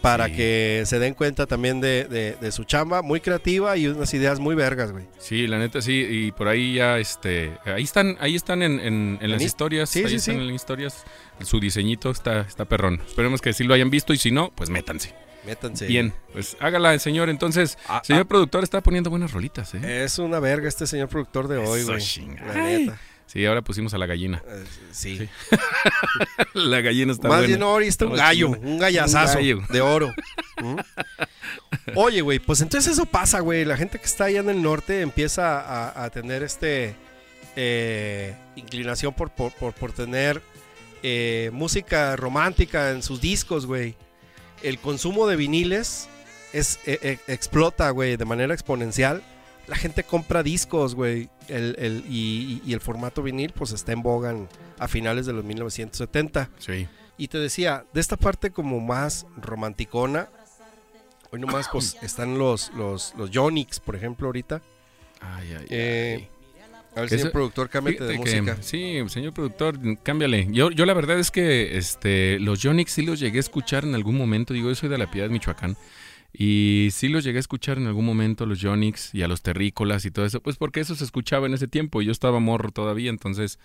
para 0.00 0.28
Sí. 0.28 0.32
que 0.36 0.82
se 0.86 0.98
den 0.98 1.12
cuenta 1.12 1.46
también 1.46 1.80
de, 1.82 2.04
de- 2.04 2.34
de 2.40 2.52
su 2.52 2.64
chamba, 2.64 3.02
muy 3.02 3.20
creativa 3.20 3.76
y 3.76 3.86
unas 3.86 4.14
ideas 4.14 4.38
muy 4.40 4.54
vergas, 4.54 4.92
güey. 4.92 5.04
Sí, 5.18 5.46
la 5.46 5.58
neta 5.58 5.82
sí, 5.82 6.06
y 6.08 6.32
por 6.32 6.48
ahí 6.48 6.74
ya, 6.76 6.98
este, 6.98 7.52
ahí 7.66 7.82
están, 7.82 8.16
ahí 8.20 8.34
están 8.34 8.62
en, 8.62 8.80
en- 8.80 9.18
en 9.20 9.30
las 9.30 9.40
¿En 9.42 9.46
historias, 9.46 9.90
Sí, 9.90 9.98
ahí 9.98 10.08
sí, 10.08 10.16
están 10.16 10.36
en 10.36 10.46
las 10.46 10.56
historias, 10.56 11.04
su 11.42 11.60
diseñito 11.60 12.10
está, 12.10 12.40
está 12.40 12.64
perrón. 12.64 13.02
Esperemos 13.06 13.42
que 13.42 13.52
sí 13.52 13.64
lo 13.64 13.74
hayan 13.74 13.90
visto 13.90 14.14
y 14.14 14.16
si 14.16 14.30
no, 14.30 14.50
pues 14.54 14.70
métanse. 14.70 15.14
Métanse. 15.46 15.86
Bien, 15.86 16.12
pues 16.32 16.56
hágala 16.60 16.92
el 16.92 17.00
señor, 17.00 17.30
entonces, 17.30 17.78
Ah, 17.88 18.02
señor 18.04 18.22
ah. 18.22 18.28
productor 18.28 18.62
está 18.62 18.82
poniendo 18.82 19.08
buenas 19.10 19.32
rolitas, 19.32 19.74
¿eh? 19.74 20.04
Es 20.04 20.18
una 20.18 20.38
verga 20.38 20.68
este 20.68 20.86
señor 20.86 21.08
productor 21.08 21.48
de 21.48 21.56
hoy, 21.56 21.82
güey. 21.84 22.02
La 22.46 22.54
neta. 22.54 23.00
Sí, 23.26 23.46
ahora 23.46 23.62
pusimos 23.62 23.94
a 23.94 23.98
la 23.98 24.06
gallina. 24.06 24.42
Eh, 24.46 24.64
sí. 24.90 25.16
Sí. 25.18 25.28
la 26.54 26.80
gallina 26.80 27.12
está 27.12 27.28
Más 27.28 27.38
buena. 27.38 27.46
bien 27.46 27.62
ahora 27.62 27.84
está 27.86 28.06
un 28.06 28.16
gallo, 28.16 28.48
un 28.50 28.78
gallazazo 28.78 29.38
Un 29.38 29.44
gallo. 29.44 29.62
de 29.70 29.80
oro. 29.80 30.12
¿Mm? 30.60 30.76
Oye, 31.94 32.20
güey, 32.22 32.38
pues 32.40 32.60
entonces 32.60 32.92
eso 32.92 33.06
pasa, 33.06 33.40
güey. 33.40 33.64
La 33.64 33.76
gente 33.76 33.98
que 33.98 34.04
está 34.04 34.24
allá 34.24 34.40
en 34.40 34.50
el 34.50 34.60
norte 34.60 35.00
empieza 35.00 35.60
a, 35.60 36.04
a 36.04 36.10
tener 36.10 36.42
este 36.42 36.94
eh, 37.56 38.34
inclinación 38.56 39.14
por, 39.14 39.30
por, 39.30 39.52
por- 39.52 39.74
por 39.74 39.92
tener 39.92 40.42
eh, 41.02 41.50
música 41.52 42.16
romántica 42.16 42.90
en 42.90 43.02
sus 43.02 43.20
discos, 43.20 43.64
güey. 43.64 43.94
El 44.62 44.78
consumo 44.78 45.26
de 45.26 45.36
viniles 45.36 46.08
es, 46.52 46.78
eh, 46.86 46.98
eh, 47.02 47.18
explota, 47.28 47.90
güey, 47.90 48.16
de 48.16 48.24
manera 48.24 48.52
exponencial. 48.54 49.22
La 49.66 49.76
gente 49.76 50.02
compra 50.04 50.42
discos, 50.42 50.94
güey. 50.94 51.28
El, 51.48 51.76
el- 51.78 52.04
y, 52.08 52.60
y- 52.64 52.70
y 52.70 52.72
el 52.72 52.80
formato 52.80 53.22
vinil, 53.22 53.52
pues 53.52 53.72
está 53.72 53.92
en 53.92 54.02
boga 54.02 54.30
en- 54.30 54.48
a 54.78 54.88
finales 54.88 55.26
de 55.26 55.32
los 55.32 55.44
1970. 55.44 56.50
Sí. 56.58 56.88
Y 57.18 57.28
te 57.28 57.38
decía, 57.38 57.84
de 57.92 58.00
esta 58.00 58.16
parte 58.16 58.50
como 58.50 58.80
más 58.80 59.26
romanticona, 59.36 60.28
hoy 61.30 61.40
nomás 61.40 61.68
pues 61.70 61.96
están 62.02 62.38
los, 62.38 62.72
los, 62.74 63.14
los 63.16 63.30
Yonix, 63.30 63.78
por 63.80 63.94
ejemplo, 63.96 64.26
ahorita. 64.28 64.60
Ay, 65.20 65.54
ay, 65.58 65.66
Eh, 65.70 66.14
ay. 66.18 66.28
A 66.96 67.00
ver, 67.02 67.08
señor 67.10 67.30
productor, 67.32 67.68
cámbiate 67.68 68.04
de 68.04 68.12
que- 68.14 68.18
música. 68.18 68.56
sí, 68.60 68.96
señor 69.08 69.32
productor, 69.32 69.78
cámbiale. 70.02 70.48
Yo, 70.50 70.70
yo 70.70 70.84
la 70.86 70.94
verdad 70.94 71.18
es 71.18 71.30
que 71.30 71.76
este, 71.78 72.38
los 72.40 72.60
Yonix 72.60 72.92
sí 72.92 73.02
los 73.02 73.20
llegué 73.20 73.38
a 73.38 73.40
escuchar 73.40 73.84
en 73.84 73.94
algún 73.94 74.16
momento. 74.16 74.52
Digo, 74.54 74.68
yo 74.68 74.74
soy 74.74 74.88
de 74.88 74.98
la 74.98 75.10
Piedad, 75.10 75.30
Michoacán. 75.30 75.76
Y 76.32 76.88
sí 76.92 77.08
los 77.08 77.24
llegué 77.24 77.38
a 77.38 77.40
escuchar 77.40 77.76
en 77.78 77.86
algún 77.88 78.04
momento, 78.04 78.46
los 78.46 78.60
Yonix 78.60 79.12
y 79.14 79.22
a 79.22 79.28
los 79.28 79.42
terrícolas 79.42 80.04
y 80.04 80.10
todo 80.12 80.24
eso. 80.24 80.40
Pues 80.40 80.56
porque 80.56 80.78
eso 80.80 80.94
se 80.94 81.04
escuchaba 81.04 81.46
en 81.46 81.54
ese 81.54 81.66
tiempo. 81.68 82.02
y 82.02 82.06
Yo 82.06 82.12
estaba 82.12 82.38
morro 82.38 82.70
todavía, 82.70 83.10
entonces, 83.10 83.58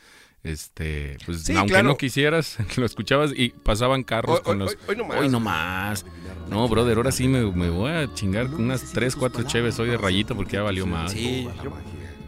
este, 0.43 1.17
pues 1.25 1.43
Sí, 1.43 1.53
aunque 1.55 1.73
claro. 1.73 1.89
no 1.89 1.97
quisieras, 1.97 2.57
lo 2.77 2.85
escuchabas 2.85 3.31
y 3.35 3.49
pasaban 3.49 4.03
carros 4.03 4.37
Hoy, 4.39 4.43
con 4.43 4.61
hoy- 4.61 4.67
los... 4.67 4.73
hoy- 4.75 4.79
hoy 4.89 4.95
nomás. 4.97 5.17
Hoy 5.19 5.29
no 5.29 5.39
más. 5.39 6.05
No, 6.49 6.67
brother, 6.67 6.97
ahora 6.97 7.11
sí 7.11 7.27
me, 7.27 7.41
me 7.51 7.69
voy 7.69 7.91
a 7.91 8.11
chingar 8.13 8.47
unas 8.47 8.91
3, 8.93 9.15
4 9.15 9.43
cheves 9.43 9.77
hoy 9.79 9.89
de 9.89 9.97
rayito 9.97 10.35
porque 10.35 10.53
ya 10.53 10.61
valió 10.63 10.85
más. 10.87 11.11
Sí, 11.11 11.47
yo, 11.63 11.71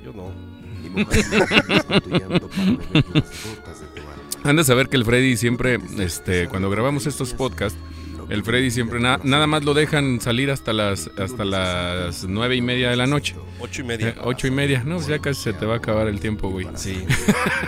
yo 0.03 0.13
no. 0.13 0.56
Han 4.43 4.55
de 4.55 4.63
saber 4.63 4.87
que 4.89 4.97
el 4.97 5.05
Freddy 5.05 5.35
siempre, 5.37 5.79
este, 5.99 6.47
cuando 6.47 6.69
grabamos 6.69 7.05
estos 7.05 7.33
podcasts, 7.33 7.77
El 8.29 8.43
Freddy 8.43 8.71
siempre 8.71 8.99
na- 8.99 9.21
nada 9.23 9.47
más 9.47 9.63
lo 9.63 9.73
dejan 9.73 10.19
salir 10.19 10.51
hasta 10.51 10.73
las 10.73 11.09
hasta 11.17 11.45
las 11.45 12.25
nueve 12.25 12.57
y 12.57 12.61
media 12.61 12.89
de 12.89 12.97
la 12.97 13.07
noche. 13.07 13.35
Ocho 13.57 13.83
y 13.83 13.85
media. 13.85 14.09
Eh, 14.09 14.15
ocho 14.21 14.47
y 14.47 14.51
media, 14.51 14.83
no, 14.85 14.95
pues 14.95 15.07
ya 15.07 15.19
casi 15.19 15.41
se 15.43 15.53
te 15.53 15.65
va 15.65 15.75
a 15.75 15.77
acabar 15.77 16.09
el 16.09 16.19
tiempo, 16.19 16.49
güey. 16.49 16.67
Sí. 16.75 17.05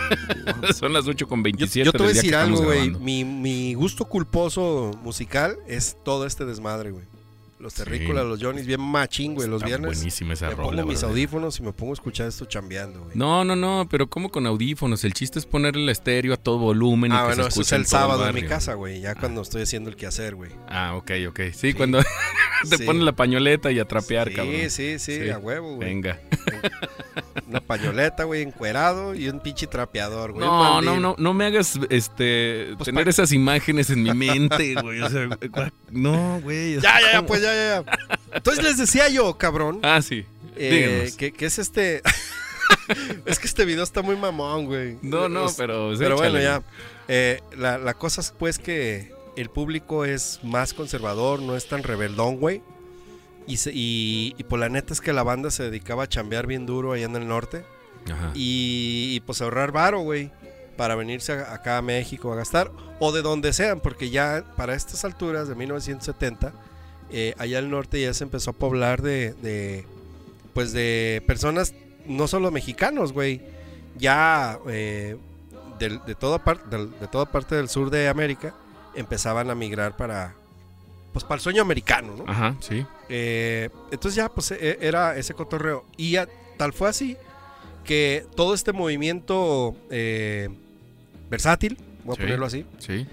Son 0.78 0.92
las 0.92 1.08
ocho 1.08 1.26
con 1.26 1.42
veintisiete. 1.42 1.86
yo 1.86 1.92
te 1.92 1.98
voy 1.98 2.08
a 2.10 2.12
decir 2.14 2.34
algo, 2.34 2.62
güey. 2.62 2.90
Mi, 2.90 3.24
mi 3.24 3.72
gusto 3.72 4.04
culposo 4.04 4.90
musical 5.02 5.56
es 5.66 5.96
todo 6.04 6.26
este 6.26 6.44
desmadre, 6.44 6.90
güey. 6.90 7.04
Los 7.60 7.74
Sí. 7.74 7.84
terrícolas, 7.84 8.24
los 8.24 8.42
Johnnies, 8.42 8.66
bien 8.66 8.80
machín, 8.80 9.34
güey. 9.34 9.46
Los 9.46 9.62
viernes 9.62 9.96
buenísima 9.98 10.32
esa 10.32 10.48
me 10.48 10.54
rola, 10.54 10.70
pongo 10.78 10.88
mis 10.88 11.00
brother. 11.00 11.10
audífonos 11.10 11.60
y 11.60 11.62
me 11.62 11.72
pongo 11.74 11.92
a 11.92 11.94
escuchar 11.94 12.26
esto 12.28 12.46
chambeando, 12.46 13.00
güey. 13.04 13.10
No, 13.14 13.44
no, 13.44 13.54
no, 13.54 13.86
pero 13.90 14.08
como 14.08 14.30
con 14.30 14.46
audífonos. 14.46 15.04
El 15.04 15.12
chiste 15.12 15.38
es 15.38 15.44
ponerle 15.44 15.82
el 15.82 15.88
estéreo 15.90 16.32
a 16.32 16.36
todo 16.38 16.56
volumen 16.58 17.12
y 17.12 17.14
ah, 17.14 17.18
que 17.18 17.26
bueno, 17.26 17.42
se 17.44 17.48
eso 17.50 17.60
es 17.60 17.72
el 17.72 17.84
sábado 17.86 18.26
en 18.26 18.34
mi 18.34 18.44
casa, 18.44 18.72
güey. 18.74 19.02
Ya 19.02 19.14
cuando 19.14 19.42
estoy 19.42 19.62
haciendo 19.62 19.90
el 19.90 19.96
quehacer, 19.96 20.36
güey. 20.36 20.50
Ah, 20.68 20.94
ok, 20.96 21.10
ok. 21.28 21.40
Sí, 21.52 21.74
cuando 21.74 22.00
te 22.70 22.78
Sí. 22.78 22.84
pones 22.84 23.02
la 23.02 23.12
pañoleta 23.12 23.70
y 23.70 23.78
a 23.78 23.84
trapear, 23.84 24.28
sí, 24.30 24.34
cabrón. 24.34 24.54
sí, 24.70 24.98
sí, 24.98 25.20
Sí. 25.20 25.28
a 25.28 25.36
huevo, 25.38 25.76
güey. 25.76 25.88
Venga. 25.90 26.18
Una 27.50 27.60
pañoleta, 27.60 28.24
güey, 28.24 28.42
encuerado 28.42 29.14
y 29.14 29.28
un 29.28 29.40
pinche 29.40 29.66
trapeador, 29.66 30.32
güey. 30.32 30.46
No, 30.46 30.80
no, 30.80 31.00
no, 31.00 31.16
no 31.18 31.34
me 31.34 31.46
hagas 31.46 31.78
este 31.90 32.74
Pues 32.78 32.86
tener 32.86 33.08
esas 33.08 33.32
imágenes 33.32 33.90
en 33.90 34.02
mi 34.04 34.14
mente, 34.14 34.74
güey. 34.80 35.00
O 35.02 35.10
sea, 35.10 35.28
no, 35.90 36.40
güey. 36.42 36.74
Ya, 36.80 37.00
ya, 37.00 37.12
ya, 37.14 37.26
pues 37.26 37.42
ya, 37.42 37.52
ya, 37.52 37.84
ya. 37.84 37.98
Entonces 38.32 38.62
les 38.64 38.78
decía 38.78 39.08
yo, 39.08 39.36
cabrón, 39.36 39.80
Ah, 39.82 40.00
sí. 40.00 40.24
eh, 40.56 41.10
que, 41.18 41.32
que 41.32 41.46
es 41.46 41.58
este... 41.58 42.02
es 43.26 43.38
que 43.40 43.46
este 43.46 43.64
video 43.64 43.82
está 43.82 44.02
muy 44.02 44.16
mamón, 44.16 44.66
güey. 44.66 44.96
No, 45.02 45.28
no, 45.28 45.46
Es- 45.46 45.54
pero 45.56 45.92
Pero 45.98 46.16
bueno, 46.16 46.38
ya. 46.40 46.62
Eh, 47.08 47.40
la, 47.56 47.78
la 47.78 47.94
cosa 47.94 48.20
es 48.20 48.32
pues 48.38 48.58
que 48.60 49.12
el 49.36 49.50
público 49.50 50.04
es 50.04 50.38
más 50.44 50.72
conservador, 50.74 51.42
no 51.42 51.56
es 51.56 51.66
tan 51.66 51.82
rebeldón, 51.82 52.36
güey. 52.36 52.62
Y, 53.46 53.56
se- 53.56 53.72
y, 53.72 54.34
y 54.38 54.44
pues 54.44 54.60
la 54.60 54.68
neta 54.68 54.92
es 54.92 55.00
que 55.00 55.12
la 55.12 55.22
banda 55.22 55.50
se 55.50 55.64
dedicaba 55.64 56.04
a 56.04 56.08
chambear 56.08 56.46
bien 56.46 56.66
duro 56.66 56.92
allá 56.92 57.06
en 57.06 57.16
el 57.16 57.26
norte. 57.26 57.64
Ajá. 58.10 58.30
Y, 58.34 59.12
y, 59.14 59.20
pues 59.20 59.40
ahorrar 59.42 59.72
varo, 59.72 60.00
güey. 60.00 60.30
Para 60.76 60.94
venirse 60.94 61.32
a- 61.32 61.52
acá 61.54 61.78
a 61.78 61.82
México 61.82 62.32
a 62.32 62.36
gastar. 62.36 62.70
O 62.98 63.12
de 63.12 63.22
donde 63.22 63.52
sean, 63.52 63.80
porque 63.80 64.10
ya 64.10 64.44
para 64.56 64.74
estas 64.74 65.04
alturas 65.04 65.48
de 65.48 65.54
1970, 65.54 66.52
eh, 67.10 67.34
allá 67.38 67.58
al 67.58 67.70
norte 67.70 68.00
ya 68.00 68.14
se 68.14 68.24
empezó 68.24 68.50
a 68.50 68.54
poblar 68.54 69.02
de, 69.02 69.32
de 69.42 69.84
pues 70.54 70.72
de 70.72 71.22
personas, 71.26 71.74
no 72.06 72.28
solo 72.28 72.50
mexicanos, 72.50 73.12
güey. 73.12 73.40
Ya 73.98 74.58
eh, 74.68 75.16
de, 75.78 76.14
toda 76.14 76.38
parte, 76.44 76.76
del- 76.76 76.90
de 77.00 77.08
toda 77.08 77.26
parte 77.26 77.54
del 77.56 77.68
sur 77.68 77.90
de 77.90 78.08
América 78.08 78.54
empezaban 78.94 79.50
a 79.50 79.54
migrar 79.54 79.96
para, 79.96 80.34
pues 81.12 81.24
para 81.24 81.36
el 81.36 81.40
sueño 81.40 81.62
americano, 81.62 82.14
¿no? 82.16 82.24
Ajá, 82.26 82.56
sí. 82.60 82.86
Eh, 83.08 83.68
entonces 83.90 84.14
ya 84.16 84.28
pues 84.28 84.50
e- 84.52 84.78
era 84.80 85.16
ese 85.16 85.34
cotorreo. 85.34 85.84
Y 85.96 86.12
ya, 86.12 86.28
tal 86.56 86.72
fue 86.72 86.88
así 86.88 87.16
que 87.84 88.24
todo 88.36 88.54
este 88.54 88.72
movimiento 88.72 89.74
eh, 89.90 90.48
versátil, 91.28 91.78
voy 92.04 92.12
a 92.12 92.16
Sí. 92.16 92.22
ponerlo 92.22 92.46
así, 92.46 92.66
Sí. 92.78 93.06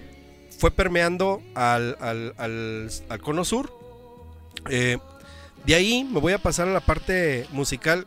fue 0.58 0.70
permeando 0.70 1.42
al, 1.54 1.96
al, 2.00 2.34
al- 2.38 2.90
al 3.08 3.20
cono 3.20 3.44
sur. 3.44 3.72
Eh, 4.70 4.98
de 5.64 5.74
ahí 5.74 6.04
me 6.04 6.20
voy 6.20 6.32
a 6.32 6.38
pasar 6.38 6.68
a 6.68 6.72
la 6.72 6.80
parte 6.80 7.46
musical, 7.52 8.06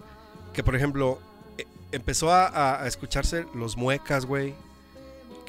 que 0.54 0.64
por 0.64 0.76
ejemplo 0.76 1.20
eh, 1.58 1.66
empezó 1.92 2.32
a, 2.32 2.48
a- 2.48 2.84
a 2.84 2.88
escucharse 2.88 3.46
los 3.54 3.76
muecas, 3.78 4.26
güey. 4.26 4.54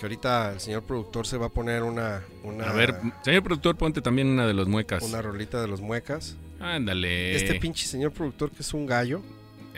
Que 0.02 0.06
ahorita 0.06 0.54
el 0.54 0.58
señor 0.58 0.82
productor 0.82 1.28
se 1.28 1.36
va 1.36 1.46
a 1.46 1.48
poner 1.48 1.84
una, 1.84 2.24
una, 2.42 2.68
A 2.68 2.72
ver, 2.72 2.92
señor 3.22 3.44
productor, 3.44 3.76
ponte 3.76 4.02
también 4.02 4.26
una 4.26 4.48
de 4.48 4.52
los 4.52 4.66
muecas. 4.66 5.00
una 5.04 5.22
rolita 5.22 5.60
de 5.60 5.68
los 5.68 5.80
muecas. 5.80 6.36
Ándale. 6.58 7.36
Este 7.36 7.54
pinche 7.60 7.86
señor 7.86 8.10
productor 8.10 8.50
que 8.50 8.62
es 8.62 8.74
un 8.74 8.84
gallo. 8.84 9.22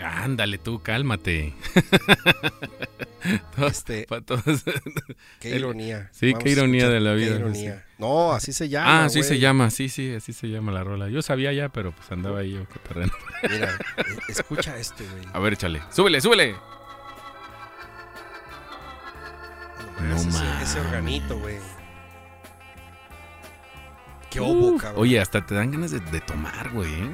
Ándale 0.03 0.57
tú, 0.57 0.81
cálmate. 0.83 1.53
Este, 3.67 4.07
qué 5.41 5.57
ironía. 5.57 6.11
sí, 6.13 6.33
Vamos 6.33 6.45
qué 6.45 6.51
ironía 6.51 6.89
de 6.91 7.01
la 7.01 7.11
qué 7.11 7.17
vida, 7.17 7.37
ironía. 7.37 7.85
No, 7.99 8.33
así 8.33 8.53
se 8.53 8.69
llama. 8.69 9.05
ah, 9.05 9.09
sí 9.09 9.23
se 9.23 9.39
llama, 9.39 9.71
sí, 9.71 9.89
sí, 9.89 10.15
así 10.15 10.33
se 10.35 10.49
llama 10.49 10.73
la 10.73 10.85
rola. 10.85 11.09
Yo 11.09 11.23
sabía 11.23 11.53
ya, 11.53 11.71
pero 11.71 11.93
pues 11.93 12.11
andaba 12.13 12.41
ahí 12.41 12.53
yo 12.53 12.67
cotorreando. 12.67 13.15
Mira, 13.51 13.79
escucha 14.29 14.79
esto, 14.79 15.05
güey. 15.11 15.25
A 15.33 15.39
ver, 15.39 15.55
échale. 15.55 15.81
Súbele, 15.91 16.21
súbele. 16.21 16.55
No 20.01 20.17
ese, 20.17 20.27
mames. 20.29 20.63
ese 20.71 20.81
organito, 20.81 21.39
güey. 21.39 21.57
Qué 24.31 24.41
Uh, 24.41 24.45
obo, 24.47 24.77
cabrón. 24.79 25.01
Oye, 25.03 25.21
hasta 25.21 25.47
te 25.47 25.55
dan 25.55 25.71
ganas 25.71 25.91
de, 25.93 26.01
de 26.01 26.21
tomar, 26.21 26.71
güey. 26.71 26.93
¿eh? 26.93 27.11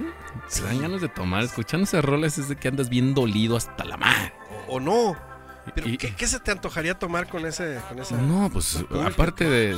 Te 0.55 0.63
dan 0.63 0.81
ganas 0.81 1.01
de 1.03 1.09
tomar. 1.09 1.43
Escuchando 1.45 1.85
esas 1.85 2.05
rolas 2.05 2.39
es 2.39 2.49
de 2.49 2.57
que 2.57 2.69
andas 2.69 2.89
bien 2.89 3.13
dolido 3.15 3.57
hasta 3.57 3.85
la 3.85 3.97
madre. 3.99 4.33
O, 4.69 4.77
o 4.77 4.81
no. 4.81 5.17
Pero, 5.75 5.89
Y- 5.89 5.99
¿qué, 5.99 6.15
qué 6.15 6.27
se 6.27 6.41
te 6.41 6.51
antojaría 6.51 6.99
tomar 6.99 7.29
con 7.29 7.45
ese, 7.45 7.79
con 7.89 7.99
esa? 7.99 8.17
No, 8.17 8.49
pues 8.51 8.83
aparte 9.07 9.45
de 9.45 9.77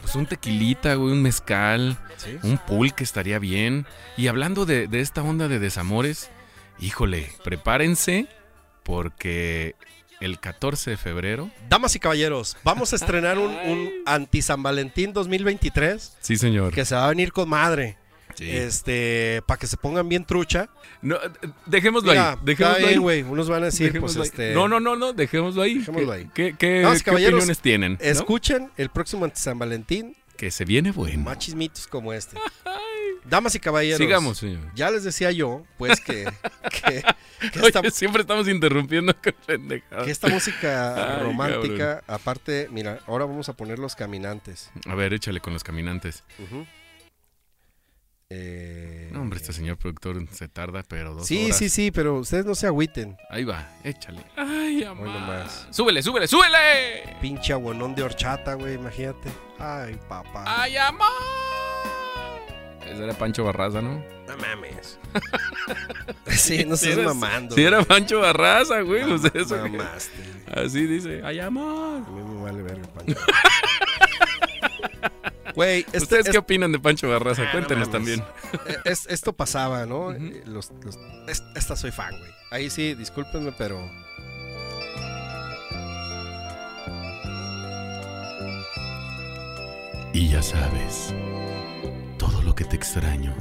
pues, 0.00 0.14
un 0.14 0.26
tequilita, 0.26 0.94
güey, 0.94 1.12
un 1.12 1.22
mezcal, 1.22 1.98
¿Sí? 2.16 2.38
un 2.44 2.56
pulque 2.58 3.02
estaría 3.02 3.40
bien. 3.40 3.86
Y 4.16 4.28
hablando 4.28 4.64
de, 4.64 4.86
de 4.86 5.00
esta 5.00 5.22
onda 5.22 5.48
de 5.48 5.58
desamores, 5.58 6.30
híjole, 6.78 7.32
prepárense 7.42 8.28
porque 8.84 9.74
el 10.20 10.38
14 10.38 10.90
de 10.90 10.96
febrero, 10.96 11.50
Damas 11.68 11.94
y 11.96 11.98
caballeros, 12.00 12.56
vamos 12.64 12.92
a 12.92 12.96
estrenar 12.96 13.38
un, 13.38 13.52
un 13.66 13.90
anti-San 14.06 14.62
Valentín 14.62 15.12
2023 15.12 16.16
sí 16.20 16.36
señor, 16.36 16.72
que 16.72 16.84
se 16.84 16.94
va 16.94 17.06
a 17.06 17.08
venir 17.08 17.32
con 17.32 17.48
madre. 17.48 17.96
Sí. 18.36 18.48
Este, 18.48 19.42
para 19.44 19.58
que 19.58 19.66
se 19.66 19.76
pongan 19.76 20.08
bien 20.08 20.24
trucha. 20.24 20.70
No, 21.02 21.16
eh, 21.16 21.28
dejémoslo 21.66 22.12
Mira, 22.12 22.30
ahí, 22.32 22.38
dejémoslo 22.42 22.86
ahí. 22.86 22.96
güey. 22.96 23.22
Unos 23.22 23.50
van 23.50 23.62
a 23.62 23.66
decir, 23.66 23.98
pues, 24.00 24.16
ahí. 24.16 24.22
este. 24.22 24.54
No, 24.54 24.66
no, 24.68 24.78
no, 24.80 24.94
no, 24.96 25.12
dejémoslo 25.12 25.60
ahí. 25.60 25.78
Dejémoslo 25.78 26.12
¿Qué, 26.12 26.16
ahí. 26.18 26.30
qué- 26.32 26.54
qué- 26.56 26.80
Damas 26.80 27.02
opiniones 27.06 27.58
tienen? 27.58 27.94
no? 27.94 27.98
Escuchen 28.00 28.70
el 28.78 28.88
próximo 28.88 29.24
anti-San 29.26 29.58
Valentín, 29.58 30.16
Que 30.38 30.50
se 30.52 30.64
viene 30.64 30.92
bueno. 30.92 31.22
más 31.24 31.38
chismitos 31.38 31.86
como 31.88 32.12
este. 32.14 32.36
Damas 33.24 33.54
y 33.54 33.60
caballeros. 33.60 33.98
Sigamos, 33.98 34.38
señor. 34.38 34.62
Ya 34.74 34.90
les 34.90 35.04
decía 35.04 35.30
yo, 35.30 35.62
pues, 35.78 36.00
que, 36.00 36.24
que, 36.70 37.02
que 37.52 37.58
Oye, 37.58 37.68
esta, 37.68 37.90
siempre 37.90 38.22
estamos 38.22 38.48
interrumpiendo 38.48 39.14
con 39.14 39.34
pendejadas. 39.46 40.04
que 40.04 40.10
esta 40.10 40.28
música 40.28 41.16
Ay, 41.18 41.22
romántica, 41.24 42.02
aparte, 42.06 42.68
mira, 42.70 42.98
ahora 43.06 43.24
vamos 43.26 43.48
a 43.48 43.52
poner 43.54 43.78
los 43.78 43.94
caminantes. 43.96 44.70
A 44.86 44.94
ver, 44.94 45.12
échale 45.12 45.40
con 45.40 45.52
los 45.52 45.62
caminantes. 45.64 46.24
Eh, 48.32 49.08
No, 49.12 49.22
hombre, 49.22 49.38
este 49.40 49.52
señor 49.52 49.76
productor 49.76 50.24
se 50.30 50.46
tarda, 50.48 50.84
pero 50.86 51.14
dos 51.14 51.26
Sí, 51.26 51.46
horas. 51.46 51.58
sí, 51.58 51.68
sí, 51.68 51.90
pero 51.90 52.18
ustedes 52.20 52.44
no 52.46 52.54
se 52.54 52.66
agüiten. 52.68 53.16
Ahí 53.28 53.42
va, 53.44 53.68
échale. 53.82 54.22
Ay, 54.36 54.84
nomás. 54.84 55.66
Súbele, 55.72 56.00
súbele, 56.02 56.28
súbele. 56.28 57.16
Pinche 57.20 57.52
aguanón 57.52 57.94
de 57.96 58.04
horchata, 58.04 58.54
güey, 58.54 58.74
imagínate. 58.74 59.28
Ay, 59.58 59.98
papá. 60.08 60.44
Ay, 60.62 60.76
amá. 60.76 61.08
Era 63.04 63.14
Pancho 63.14 63.44
Barraza, 63.44 63.80
¿no? 63.82 64.02
No 64.28 64.36
mames. 64.36 64.98
sí, 66.28 66.64
no 66.64 66.74
estás 66.74 66.96
mamando. 66.98 67.54
Sí, 67.54 67.62
era. 67.62 67.82
Pancho 67.82 68.20
Barraza, 68.20 68.80
güey. 68.82 69.04
pues 69.04 69.22
eso 69.34 69.56
Mamaste, 69.56 70.12
güey. 70.52 70.66
Así 70.66 70.86
dice. 70.86 71.20
Ay, 71.24 71.40
amor. 71.40 72.02
A 72.06 72.10
mí 72.10 72.22
me 72.22 72.42
vale 72.42 72.62
verga, 72.62 72.86
Pancho. 72.94 73.14
Güey, 75.52 75.80
este, 75.80 75.98
¿Ustedes 75.98 76.26
es- 76.26 76.32
qué 76.32 76.38
opinan 76.38 76.70
de 76.70 76.78
Pancho 76.78 77.08
Barraza? 77.08 77.42
Ah, 77.42 77.46
no 77.46 77.50
Cuéntenos 77.52 77.90
también. 77.90 78.22
eh, 78.66 78.76
es- 78.84 79.06
esto 79.08 79.32
pasaba, 79.32 79.84
¿no? 79.84 80.12
Eh, 80.12 80.42
los- 80.46 80.70
los- 80.84 80.96
es- 81.26 81.42
esta 81.56 81.74
soy 81.74 81.90
fan, 81.90 82.16
güey. 82.16 82.30
Ahí 82.52 82.70
sí, 82.70 82.94
discúlpenme, 82.94 83.52
pero. 83.58 83.80
Y 90.12 90.28
ya 90.28 90.42
sabes, 90.42 91.14
todo 92.20 92.42
lo 92.42 92.54
que 92.54 92.64
te 92.64 92.76
extraño. 92.76 93.34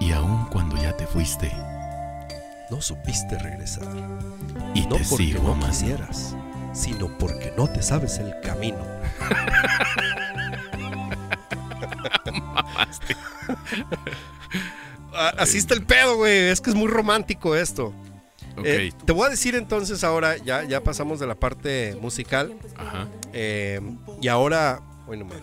Y 0.00 0.12
aun 0.12 0.46
cuando 0.46 0.76
ya 0.76 0.96
te 0.96 1.06
fuiste, 1.06 1.50
No 2.70 2.80
supiste 2.82 3.38
regresar. 3.38 3.86
y 4.74 4.82
No 4.86 4.96
te 4.96 5.04
porque 5.04 5.24
sigo 5.24 5.42
no 5.42 5.52
amando. 5.52 5.66
quisieras, 5.68 6.34
sino 6.72 7.08
porque 7.18 7.52
no 7.56 7.68
te 7.68 7.82
sabes 7.82 8.18
el 8.18 8.38
camino. 8.40 8.78
Así 15.38 15.58
está 15.58 15.74
el 15.74 15.84
pedo, 15.84 16.16
güey. 16.16 16.48
Es 16.48 16.60
que 16.60 16.70
es 16.70 16.76
muy 16.76 16.88
romántico 16.88 17.54
esto. 17.56 17.86
Ok, 18.56 18.64
Eh, 18.64 18.92
te 19.04 19.12
voy 19.12 19.26
a 19.26 19.30
decir 19.30 19.54
entonces 19.54 20.04
ahora, 20.04 20.36
ya, 20.36 20.64
ya 20.64 20.82
pasamos 20.82 21.20
de 21.20 21.26
la 21.26 21.34
parte 21.34 21.96
musical. 22.00 22.54
ajá. 22.76 23.08
eh, 23.32 23.80
y 24.20 24.28
ahora, 24.28 24.80
hoy 25.06 25.18
nomás. 25.18 25.38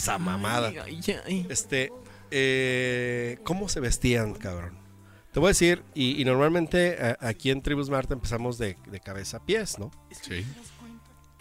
Esa 0.00 0.18
mamada. 0.18 0.68
Ay, 0.68 0.78
ay, 1.06 1.16
ay. 1.26 1.46
Este, 1.50 1.92
eh, 2.30 3.38
¿cómo 3.44 3.68
se 3.68 3.80
vestían, 3.80 4.34
cabrón? 4.34 4.78
Te 5.32 5.40
voy 5.40 5.48
a 5.48 5.50
decir, 5.50 5.82
y, 5.94 6.20
y 6.20 6.24
normalmente 6.24 6.96
a- 7.00 7.18
aquí 7.28 7.50
en 7.50 7.60
Tribus 7.62 7.90
Marta 7.90 8.14
empezamos 8.14 8.56
de, 8.58 8.76
de 8.90 9.00
cabeza 9.00 9.36
a 9.36 9.44
pies, 9.44 9.78
¿no? 9.78 9.90
Sí. 10.22 10.44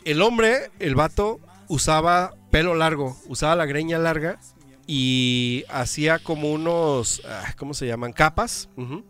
El 0.03 0.21
hombre, 0.21 0.71
el 0.79 0.95
vato, 0.95 1.39
usaba 1.69 2.33
pelo 2.51 2.75
largo, 2.75 3.17
usaba 3.27 3.55
la 3.55 3.65
greña 3.65 3.97
larga 3.97 4.39
y 4.87 5.63
hacía 5.69 6.19
como 6.19 6.51
unos, 6.51 7.21
ah, 7.25 7.53
¿cómo 7.57 7.73
se 7.73 7.87
llaman? 7.87 8.11
Capas. 8.13 8.69
Ujú. 8.75 9.05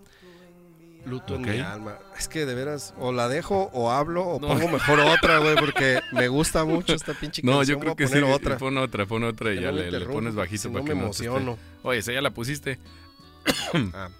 Luto 1.05 1.35
en 1.35 1.41
mi 1.41 1.59
alma. 1.59 1.97
Es 2.17 2.27
que 2.27 2.45
de 2.45 2.53
veras, 2.55 2.93
o 2.99 3.11
la 3.11 3.27
dejo 3.29 3.69
o 3.73 3.89
hablo 3.91 4.23
o 4.25 4.39
No. 4.39 4.47
pongo 4.49 4.67
mejor 4.67 4.99
otra, 4.99 5.39
güey, 5.39 5.55
porque 5.55 6.01
me 6.11 6.27
gusta 6.27 6.65
mucho 6.65 6.93
esta 6.93 7.13
pinche 7.13 7.41
No, 7.43 7.57
canción. 7.57 7.77
yo 7.77 7.81
creo 7.81 7.95
que 7.95 8.07
sí. 8.07 8.19
otra. 8.21 8.57
Pon 8.57 8.77
otra, 8.77 9.05
pon 9.05 9.23
otra 9.23 9.51
y 9.53 9.57
Que 9.57 9.61
ya 9.63 9.71
no 9.71 9.77
le, 9.77 9.99
pones 10.05 10.35
bajito 10.35 10.63
si 10.63 10.67
para 10.67 10.79
no 10.81 10.85
que 10.85 10.95
me 10.95 11.01
no 11.01 11.09
te 11.11 11.23
emociono. 11.25 11.57
Oye, 11.83 11.99
esa 11.99 12.11
ya 12.11 12.21
la 12.21 12.31
pusiste. 12.31 12.79
Ah. 13.93 14.09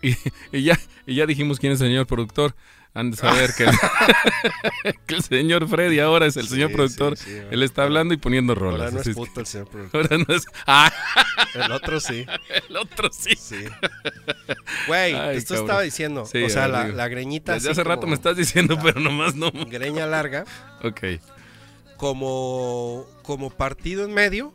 Y, 0.00 0.16
y 0.50 0.62
ya, 0.62 0.78
y 1.06 1.14
ya 1.16 1.26
dijimos 1.26 1.58
quién 1.58 1.72
es 1.74 1.80
el 1.82 1.88
señor 1.88 2.06
productor. 2.06 2.54
Han 2.96 3.10
de 3.10 3.16
saber 3.16 3.50
que, 3.56 3.64
el, 3.64 3.70
que 5.06 5.14
el 5.16 5.22
señor 5.24 5.68
Freddy 5.68 5.98
ahora 5.98 6.26
es 6.26 6.36
el 6.36 6.46
señor 6.46 6.68
Sí, 6.70 6.74
productor. 6.76 7.16
sí, 7.16 7.24
sí, 7.24 7.40
Él 7.50 7.64
está 7.64 7.82
hablando 7.82 8.14
y 8.14 8.18
poniendo 8.18 8.54
rolas. 8.54 8.82
Ahora 8.82 8.90
no 8.92 9.00
es 9.00 9.08
puto 9.16 9.40
el 9.40 9.46
señor 9.46 9.66
productor. 9.70 10.02
ahora 10.12 10.24
no 10.28 10.34
es. 10.34 10.44
Ah, 10.66 10.92
El 11.54 11.72
otro 11.72 11.98
sí. 12.00 12.24
el 12.68 12.76
otro 12.76 13.10
sí. 13.12 13.34
Güey, 14.86 15.12
esto 15.36 15.54
cabrón. 15.54 15.64
estaba 15.66 15.80
diciendo. 15.82 16.22
O 16.22 16.26
sea, 16.48 16.68
la, 16.68 16.86
la 16.88 17.08
greñita. 17.08 17.54
Desde 17.54 17.70
hace 17.70 17.82
rato 17.84 18.06
me 18.06 18.14
estás 18.14 18.36
diciendo, 18.36 18.78
pero 18.82 19.00
nomás 19.00 19.34
no. 19.34 19.50
Greña 19.52 20.06
larga, 20.06 20.44
Ok. 20.82 21.00
como, 21.96 23.06
como 23.22 23.50
partido 23.50 24.04
en 24.04 24.14
medio, 24.14 24.54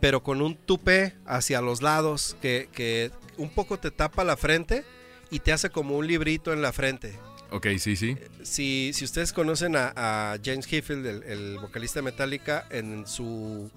pero 0.00 0.22
con 0.22 0.40
un 0.42 0.56
tupé 0.56 1.14
hacia 1.26 1.60
los 1.60 1.82
lados 1.82 2.36
que, 2.40 2.68
que 2.72 3.10
un 3.36 3.50
poco 3.50 3.78
te 3.78 3.90
tapa 3.90 4.24
la 4.24 4.36
frente 4.36 4.84
y 5.30 5.40
te 5.40 5.52
hace 5.52 5.70
como 5.70 5.96
un 5.96 6.06
librito 6.06 6.52
en 6.52 6.62
la 6.62 6.72
frente. 6.72 7.18
Ok, 7.50 7.66
sí, 7.78 7.96
sí. 7.96 8.16
Si, 8.42 8.92
si 8.94 9.04
ustedes 9.04 9.32
conocen 9.32 9.76
a, 9.76 9.92
a 9.96 10.38
James 10.44 10.66
Hetfield, 10.72 11.06
el, 11.06 11.22
el 11.24 11.58
vocalista 11.58 11.98
de 11.98 12.02
Metallica, 12.04 12.66
en 12.70 13.06
su, 13.06 13.70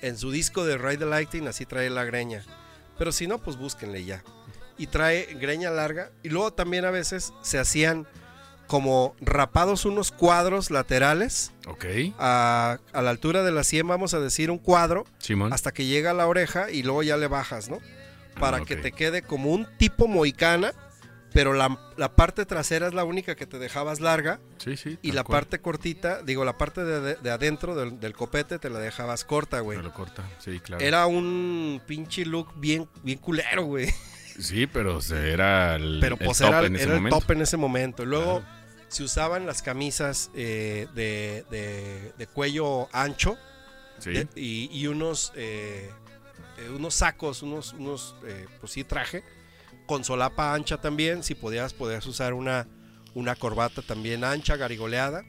en 0.00 0.18
su 0.18 0.30
disco 0.30 0.64
de 0.64 0.76
Ride 0.78 0.98
the 0.98 1.06
Lightning, 1.06 1.46
así 1.48 1.64
trae 1.66 1.88
la 1.90 2.04
greña. 2.04 2.44
Pero 2.98 3.12
si 3.12 3.26
no, 3.26 3.38
pues 3.38 3.56
búsquenle 3.56 4.04
ya. 4.04 4.22
Y 4.78 4.86
trae 4.88 5.26
greña 5.40 5.70
larga. 5.70 6.10
Y 6.22 6.28
luego 6.30 6.52
también 6.52 6.84
a 6.84 6.90
veces 6.90 7.32
se 7.42 7.58
hacían 7.58 8.06
como 8.66 9.14
rapados 9.20 9.84
unos 9.84 10.10
cuadros 10.12 10.70
laterales 10.70 11.52
Ok. 11.66 11.84
a, 12.18 12.78
a 12.92 13.02
la 13.02 13.10
altura 13.10 13.42
de 13.42 13.52
la 13.52 13.64
100, 13.64 13.86
vamos 13.86 14.14
a 14.14 14.20
decir 14.20 14.50
un 14.50 14.58
cuadro, 14.58 15.04
Simón. 15.18 15.52
hasta 15.52 15.72
que 15.72 15.84
llega 15.84 16.12
a 16.12 16.14
la 16.14 16.26
oreja 16.26 16.70
y 16.70 16.82
luego 16.82 17.02
ya 17.02 17.16
le 17.18 17.26
bajas, 17.26 17.68
¿no? 17.68 17.80
Para 18.40 18.58
Ah, 18.58 18.64
que 18.64 18.74
ok. 18.74 18.80
te 18.82 18.92
quede 18.92 19.20
como 19.22 19.50
un 19.50 19.66
tipo 19.76 20.08
moicana, 20.08 20.72
pero 21.32 21.52
la, 21.54 21.78
la 21.96 22.14
parte 22.14 22.44
trasera 22.46 22.86
es 22.86 22.94
la 22.94 23.04
única 23.04 23.34
que 23.36 23.46
te 23.46 23.58
dejabas 23.58 24.00
larga 24.00 24.40
Sí, 24.58 24.76
sí. 24.76 24.98
y 25.02 25.12
la 25.12 25.24
cual. 25.24 25.40
parte 25.40 25.60
cortita, 25.60 26.22
digo, 26.22 26.44
la 26.44 26.58
parte 26.58 26.84
de, 26.84 27.00
de- 27.00 27.14
de 27.16 27.30
adentro 27.30 27.74
del, 27.74 27.98
del 28.00 28.12
copete 28.14 28.58
te 28.58 28.68
la 28.70 28.78
dejabas 28.78 29.24
corta, 29.24 29.60
güey. 29.60 29.78
Me 29.78 29.84
lo 29.84 29.92
corta. 29.94 30.22
Sí, 30.38 30.60
claro. 30.60 30.84
Era 30.84 31.06
un 31.06 31.80
pinche 31.86 32.24
look 32.26 32.48
bien, 32.56 32.88
bien 33.02 33.18
culero, 33.18 33.64
güey. 33.64 33.88
Sí, 34.38 34.66
pero 34.66 34.98
era 35.14 35.76
el, 35.76 35.98
Pero 36.00 36.16
el 36.18 36.24
pues 36.26 36.38
top 36.38 36.48
era, 36.48 36.64
en 36.66 36.76
ese 36.76 36.84
era 36.84 36.96
el 36.96 37.08
top 37.08 37.30
en 37.32 37.42
ese 37.42 37.56
momento. 37.58 38.04
Luego 38.06 38.40
Claro. 38.40 38.54
se 38.88 39.02
usaban 39.02 39.44
las 39.46 39.60
camisas 39.62 40.30
eh, 40.34 40.86
de, 40.94 41.44
de- 41.50 42.12
de 42.16 42.26
cuello 42.28 42.88
ancho 42.94 43.36
Sí. 43.98 44.26
y, 44.34 44.68
y 44.72 44.86
unos, 44.88 45.32
eh, 45.36 45.90
eh, 46.58 46.68
unos 46.70 46.94
sacos, 46.94 47.42
unos, 47.42 47.72
unos 47.74 48.16
eh, 48.26 48.46
pues 48.58 48.72
sí, 48.72 48.84
traje, 48.84 49.22
con 49.86 50.04
solapa 50.04 50.54
ancha 50.54 50.80
también, 50.80 51.22
si 51.22 51.34
podías, 51.34 51.74
podías 51.74 52.06
usar 52.06 52.34
una, 52.34 52.66
una 53.14 53.34
corbata 53.36 53.82
también 53.82 54.24
ancha, 54.24 54.56
garigoleada, 54.56 55.24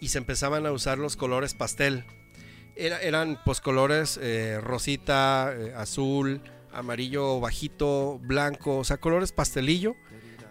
y 0.00 0.08
se 0.08 0.18
empezaban 0.18 0.66
a 0.66 0.72
usar 0.72 0.98
los 0.98 1.16
colores 1.16 1.54
pastel. 1.54 2.04
Era- 2.74 3.00
eran 3.02 3.38
pues 3.44 3.60
colores 3.60 4.18
eh, 4.22 4.58
rosita, 4.60 5.52
eh, 5.54 5.74
azul, 5.76 6.40
amarillo 6.72 7.38
bajito, 7.40 8.18
blanco, 8.22 8.78
o 8.78 8.84
sea, 8.84 8.96
colores 8.96 9.30
pastelillo, 9.32 9.94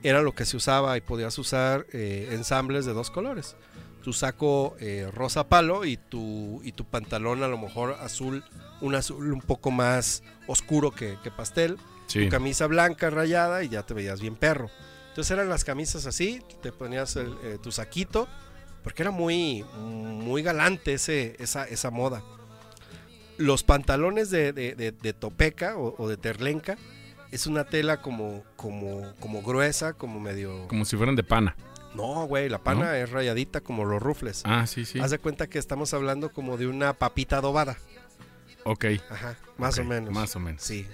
era 0.04 0.22
lo 0.22 0.34
que 0.34 0.46
se 0.46 0.58
usaba 0.58 0.96
y 0.98 1.02
podías 1.02 1.38
usar 1.38 1.86
eh, 1.94 2.30
ensambles 2.32 2.86
de 2.86 2.94
dos 2.94 3.12
colores 3.12 3.56
tu 4.04 4.14
saco 4.14 4.76
rosa 5.12 5.48
palo 5.48 5.86
y 5.86 5.96
tu, 5.96 6.60
y 6.64 6.72
tu 6.72 6.86
pantalón 6.86 7.44
a 7.44 7.48
lo 7.48 7.60
mejor 7.60 7.98
azul, 8.02 8.44
un 8.82 8.96
azul 8.96 9.32
un 9.32 9.42
poco 9.42 9.70
más 9.70 10.24
oscuro 10.48 10.90
que 10.90 11.18
pastel, 11.38 11.78
sí. 12.12 12.24
tu 12.26 12.30
camisa 12.30 12.68
blanca 12.68 13.10
rayada 13.10 13.64
y 13.64 13.70
ya 13.70 13.84
te 13.84 13.94
veías 13.94 14.22
bien 14.22 14.36
perro. 14.36 14.70
Entonces 15.10 15.32
eran 15.32 15.50
las 15.50 15.64
camisas 15.64 16.06
así, 16.06 16.42
te 16.62 16.72
ponías 16.72 17.16
el, 17.18 17.36
eh, 17.44 17.58
tu 17.62 17.72
saquito, 17.72 18.28
porque 18.84 19.04
era 19.04 19.12
muy, 19.12 19.64
muy 19.84 20.42
galante 20.42 20.94
ese, 20.94 21.36
esa, 21.40 21.66
esa 21.66 21.92
moda. 21.92 22.24
Los 23.38 23.64
pantalones 23.64 24.30
de, 24.30 24.54
de- 24.54 24.76
de- 24.76 24.92
de 24.92 25.14
topeca 25.14 25.76
o, 25.78 25.96
o 25.98 26.08
de 26.08 26.18
terlenca 26.18 26.78
es 27.32 27.48
una 27.48 27.64
tela 27.66 28.02
como, 28.02 28.44
como, 28.56 29.14
como 29.20 29.42
gruesa, 29.42 29.94
como 29.94 30.20
medio... 30.20 30.68
Como 30.68 30.86
si 30.86 30.96
fueran 30.98 31.16
de 31.16 31.24
pana. 31.24 31.56
No, 31.96 32.26
güey, 32.26 32.48
la 32.50 32.60
pana 32.60 32.98
es 32.98 33.10
rayadita 33.10 33.60
como 33.62 33.84
los 33.84 34.02
rufles. 34.02 34.44
Ah, 34.46 34.66
sí, 34.68 34.86
sí. 34.86 35.00
Haz 35.00 35.12
de 35.12 35.20
cuenta 35.20 35.48
que 35.48 35.60
estamos 35.60 35.94
hablando 35.94 36.32
como 36.32 36.56
de 36.58 36.68
una 36.68 36.94
papita 36.94 37.38
adobada. 37.38 37.78
Ok. 38.64 38.86
Ajá, 39.10 39.36
más 39.58 39.78
o 39.80 39.84
menos. 39.84 40.14
Más 40.14 40.36
o 40.36 40.40
menos. 40.40 40.62
Sí. 40.62 40.88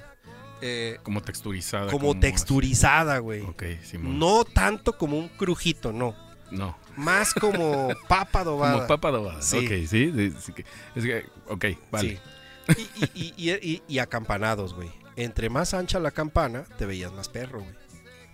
Eh, 0.61 0.97
Como 1.03 1.21
texturizada. 1.21 1.91
como 1.91 2.19
texturizada, 2.19 3.19
güey. 3.19 3.41
Ok, 3.43 3.63
Simón. 3.83 4.17
No 4.19 4.43
tanto 4.43 4.97
como 4.97 5.17
un 5.17 5.27
crujito, 5.29 5.91
no. 5.93 6.15
No. 6.51 6.77
Más 6.95 7.33
como 7.33 7.89
papa 8.07 8.39
adobada. 8.41 8.73
Como 8.75 8.87
papa 8.87 9.09
adobada. 9.09 9.41
Sí. 9.41 9.57
Ok, 9.57 9.71
sí. 9.87 10.11
sí, 10.39 10.53
es 10.95 11.03
que, 11.05 11.25
ok, 11.47 11.65
vale. 11.91 12.19
Sí. 12.67 12.79
Y, 13.13 13.21
y- 13.23 13.33
y- 13.51 13.51
y- 13.71 13.83
y 13.87 13.99
acampanados, 13.99 14.73
güey. 14.73 14.89
Entre 15.15 15.49
más 15.49 15.73
ancha 15.73 15.99
la 15.99 16.11
campana, 16.11 16.63
te 16.77 16.85
veías 16.85 17.11
más 17.13 17.29
perro, 17.29 17.61
güey. 17.61 17.75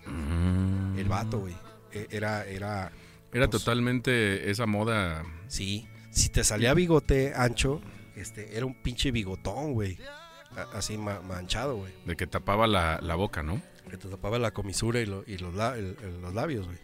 Mm. 0.08 0.98
El 1.00 1.08
vato, 1.10 1.40
güey. 1.40 1.56
E- 1.92 2.08
Era, 2.12 2.46
era, 2.46 2.92
Era 3.32 3.50
pues- 3.50 3.64
totalmente 3.64 4.50
esa 4.50 4.66
moda. 4.66 5.24
sí. 5.48 5.88
Si 6.12 6.30
te 6.30 6.44
salía 6.44 6.76
bigote 6.76 7.34
ancho, 7.36 7.82
este, 8.16 8.56
era 8.56 8.68
un 8.68 8.76
pinche 8.76 9.10
bigotón, 9.12 9.74
güey. 9.74 9.98
Así 10.74 10.98
ma- 10.98 11.22
manchado, 11.22 11.76
güey. 11.78 11.94
De 12.06 12.16
que 12.16 12.28
tapaba 12.28 12.68
la, 12.68 13.00
la 13.02 13.16
boca, 13.16 13.44
¿no? 13.44 13.62
Que 13.90 13.98
te 13.98 14.08
tapaba 14.08 14.40
la 14.40 14.52
comisura 14.52 15.00
y, 15.02 15.06
lo- 15.06 15.24
y 15.28 15.38
los, 15.38 15.54
la- 15.54 15.78
el- 15.78 15.98
el- 16.02 16.22
los 16.22 16.34
labios, 16.34 16.66
güey. 16.66 16.78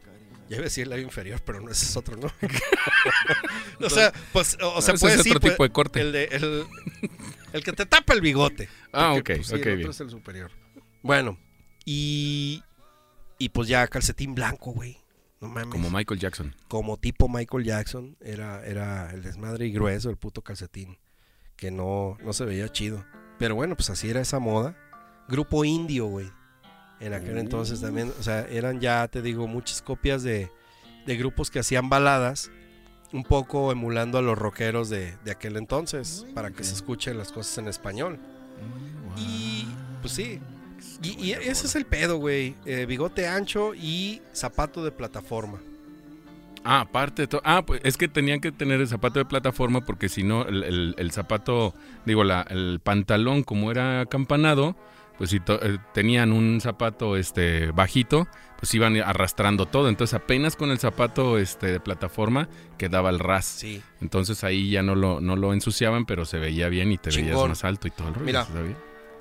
Ya 0.49 0.55
iba 0.55 0.63
a 0.63 0.65
decir 0.65 0.84
el 0.84 0.89
labio 0.89 1.05
inferior, 1.05 1.39
pero 1.45 1.62
no, 1.62 1.69
ese 1.69 1.86
es 1.86 1.95
otro, 1.95 2.17
¿no? 2.17 2.27
o 3.86 3.89
sea, 3.89 4.12
pues, 4.34 4.58
o, 4.62 4.75
o 4.77 4.82
sea, 4.82 4.95
puede 4.95 5.13
es 5.15 5.21
otro 5.21 5.39
tipo 5.39 5.62
de 5.63 5.69
corte. 5.69 6.01
El, 6.01 6.12
de, 6.12 6.23
el, 6.25 6.65
el 7.53 7.63
que 7.63 7.71
te 7.73 7.86
tapa 7.86 8.13
el 8.13 8.21
bigote. 8.21 8.67
Ah, 8.91 9.12
Porque, 9.13 9.34
ok, 9.34 9.38
pues, 9.39 9.47
sí, 9.47 9.53
ok, 9.55 9.60
el 9.62 9.67
otro 9.67 9.77
bien. 9.77 9.89
es 9.91 9.99
el 10.01 10.10
superior. 10.10 10.51
Bueno, 11.03 11.38
y, 11.86 12.63
y 13.38 13.49
pues 13.49 13.67
ya 13.67 13.88
calcetín 13.88 14.34
blanco, 14.36 14.71
güey. 14.71 14.97
No 15.39 15.47
mames. 15.49 15.69
Como 15.69 15.89
Michael 15.89 16.19
Jackson. 16.19 16.55
Como 16.67 16.97
tipo 16.97 17.29
Michael 17.29 17.63
Jackson, 17.63 18.17
era, 18.19 18.65
era 18.65 19.12
el 19.12 19.21
desmadre 19.21 19.67
y 19.67 19.71
grueso, 19.71 20.10
el 20.10 20.17
puto 20.17 20.41
calcetín. 20.41 20.97
Que 21.60 21.72
no, 21.72 22.17
no 22.24 22.32
se 22.32 22.45
veía 22.45 22.69
chido. 22.69 23.06
Pero 23.38 23.54
bueno, 23.56 23.76
pues 23.76 23.89
así 23.89 24.10
era 24.10 24.22
esa 24.22 24.39
moda. 24.39 24.78
Grupo 25.28 25.65
indio, 25.65 26.06
güey. 26.06 26.32
En 27.02 27.13
aquel 27.13 27.38
entonces 27.38 27.82
también, 27.82 28.13
o 28.19 28.24
sea, 28.24 28.41
eran 28.50 28.80
ya, 28.80 29.08
te 29.08 29.22
digo, 29.22 29.48
muchas 29.48 29.82
copias 29.82 30.24
de, 30.24 30.52
de 31.06 31.17
grupos 31.17 31.50
que 31.50 31.60
hacían 31.60 31.89
baladas, 31.89 32.52
un 33.13 33.24
poco 33.24 33.72
emulando 33.72 34.17
a 34.17 34.22
los 34.22 34.38
rockeros 34.38 34.89
de, 34.89 35.17
de 35.24 35.32
aquel 35.32 35.56
entonces, 35.56 36.26
para 36.34 36.52
que 36.52 36.63
se 36.63 36.74
escuchen 36.74 37.17
las 37.17 37.32
cosas 37.32 37.58
en 37.58 37.67
español. 37.67 38.19
Y 39.17 39.65
pues 40.02 40.13
sí, 40.13 40.41
y, 41.02 41.26
y 41.26 41.32
ese 41.32 41.67
es 41.67 41.76
el 41.76 41.86
pedo, 41.86 42.17
güey. 42.17 42.56
Eh, 42.65 42.86
bigote 42.86 43.28
ancho 43.28 43.74
y 43.74 44.22
zapato 44.34 44.84
de 44.84 44.91
plataforma. 44.91 45.62
Ah, 46.63 46.82
aparte 46.82 47.24
de 47.24 47.28
todo. 47.28 47.41
Ah, 47.43 47.63
pues 47.65 47.82
es 47.84 47.98
que 47.98 48.08
tenían 48.08 48.41
que 48.41 48.52
tener 48.52 48.82
el 48.82 48.88
zapato 48.88 49.19
de 49.19 49.26
plataforma 49.26 49.82
porque 49.86 50.10
si 50.10 50.24
no, 50.24 50.43
el, 50.45 50.63
el- 50.63 50.95
el 50.98 51.12
zapato, 51.12 51.74
digo, 52.06 52.24
la, 52.24 52.41
el 52.50 52.80
pantalón 52.84 53.43
como 53.43 53.72
era 53.72 54.02
acampanado, 54.02 54.76
pues 55.17 55.30
si 55.32 55.39
to- 55.39 55.60
eh, 55.62 55.78
tenían 55.93 56.32
un 56.32 56.60
zapato 56.62 57.17
este 57.17 57.72
bajito, 57.72 58.28
pues 58.60 58.74
iban 58.74 58.98
arrastrando 58.98 59.65
todo. 59.65 59.88
Entonces 59.89 60.13
apenas 60.13 60.56
con 60.56 60.69
el 60.72 60.80
zapato 60.80 61.38
este 61.38 61.67
de 61.67 61.80
plataforma 61.80 62.50
quedaba 62.78 63.10
el 63.10 63.19
ras. 63.19 63.45
Sí. 63.45 63.82
Entonces 64.02 64.43
ahí 64.43 64.69
ya 64.69 64.84
no 64.84 64.95
lo, 64.95 65.22
no 65.22 65.36
lo 65.38 65.54
ensuciaban, 65.54 66.06
pero 66.06 66.26
se 66.26 66.39
veía 66.39 66.67
bien 66.69 66.91
y 66.91 66.98
te 66.98 67.10
veías 67.10 67.38
más 67.48 67.63
alto 67.63 67.88
y 67.88 67.91
todo 67.91 68.10
el 68.10 68.13
rollo. 68.15 68.26
Mira. 68.26 68.45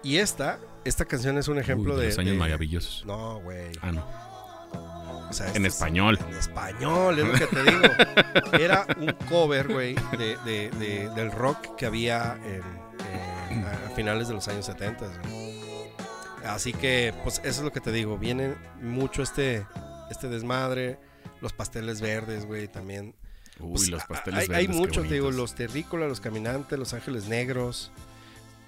Y 0.03 0.17
esta, 0.19 0.59
esta 0.85 1.05
canción 1.05 1.39
es 1.39 1.49
un 1.49 1.59
ejemplo 1.59 1.95
Uy, 1.95 2.01
de, 2.01 2.07
los 2.09 2.19
años 2.19 2.33
de- 2.33 2.39
maravillosos. 2.39 3.05
No, 3.07 3.41
güey. 3.41 3.71
Ah, 3.83 3.91
no. 3.93 4.05
O 5.29 5.33
sea, 5.33 5.47
En 5.47 5.53
este 5.57 5.69
es- 5.69 5.75
español. 5.75 6.19
En 6.29 6.35
español, 6.37 7.19
es 7.19 7.27
lo 7.27 7.33
que 7.35 7.47
te 7.47 7.63
digo. 7.65 7.83
Era 8.59 8.87
un 8.99 9.13
cover, 9.29 9.69
güey, 9.69 9.95
de, 10.17 10.37
de- 10.45 10.71
de- 10.79 11.11
del 11.15 11.31
rock 11.31 11.77
que 11.77 11.87
había 11.87 12.39
en, 12.45 12.63
en- 13.53 13.65
a, 13.67 13.91
finales 13.95 14.29
de 14.29 14.35
los 14.35 14.49
años 14.49 14.65
70. 14.67 15.07
güey. 15.07 15.59
Así 16.47 16.73
que, 16.73 17.13
pues 17.25 17.39
eso 17.41 17.49
es 17.49 17.61
lo 17.63 17.73
que 17.73 17.81
te 17.81 17.93
digo. 17.93 18.17
Viene 18.17 18.55
mucho 18.81 19.23
este, 19.23 19.67
este 20.11 20.29
desmadre. 20.29 20.99
Los 21.41 21.53
pasteles 21.53 22.01
verdes, 22.01 22.47
güey, 22.47 22.69
también. 22.69 23.15
Uy, 23.61 23.73
Pues, 23.73 23.89
los 23.91 24.05
pasteles 24.05 24.41
hay, 24.41 24.49
verdes. 24.49 24.69
hay 24.69 24.75
muchos, 24.75 25.07
te 25.09 25.15
digo, 25.15 25.31
los 25.31 25.55
terrícolas, 25.55 26.09
los 26.09 26.21
caminantes, 26.21 26.79
los 26.79 26.95
ángeles 26.95 27.29
negros. 27.29 27.93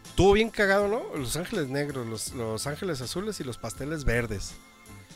Estuvo 0.05 0.33
bien 0.33 0.51
cagado, 0.51 0.88
¿no? 0.88 1.03
Los 1.16 1.37
ángeles 1.37 1.68
negros, 1.68 2.07
los, 2.07 2.33
los 2.33 2.66
ángeles 2.66 3.01
azules 3.01 3.40
y 3.40 3.44
los 3.44 3.57
pasteles 3.59 4.05
verdes. 4.05 4.55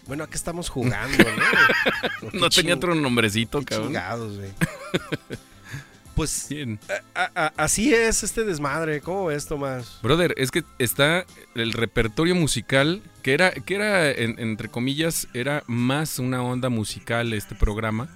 Bueno, 0.07 0.25
¿a 0.25 0.27
qué 0.29 0.37
estamos 0.37 0.69
jugando, 0.69 1.25
no? 1.25 2.31
No 2.41 2.51
tenía 2.51 2.75
otro 2.75 2.95
nombrecito, 2.95 3.61
qué 3.61 3.65
cabrón. 3.67 3.89
chingados, 3.89 4.37
güey. 4.39 4.51
Pues 6.15 6.49
a- 7.17 7.31
a- 7.35 7.53
así 7.57 7.93
es 7.93 8.23
este 8.23 8.45
desmadre. 8.45 9.01
¿Cómo 9.01 9.27
ves, 9.27 9.47
Tomás? 9.49 9.99
Brother, 10.01 10.33
es 10.37 10.53
que 10.53 10.63
está 10.79 11.27
el 11.57 11.73
repertorio 11.73 12.37
musical, 12.37 13.03
que 13.23 13.35
era, 13.35 13.51
que 13.51 13.75
era 13.75 14.13
en- 14.13 14.39
entre 14.39 14.69
comillas, 14.69 15.27
era 15.35 15.65
más 15.67 16.21
una 16.21 16.41
onda 16.45 16.69
musical 16.69 17.33
este 17.33 17.57
programa, 17.57 18.09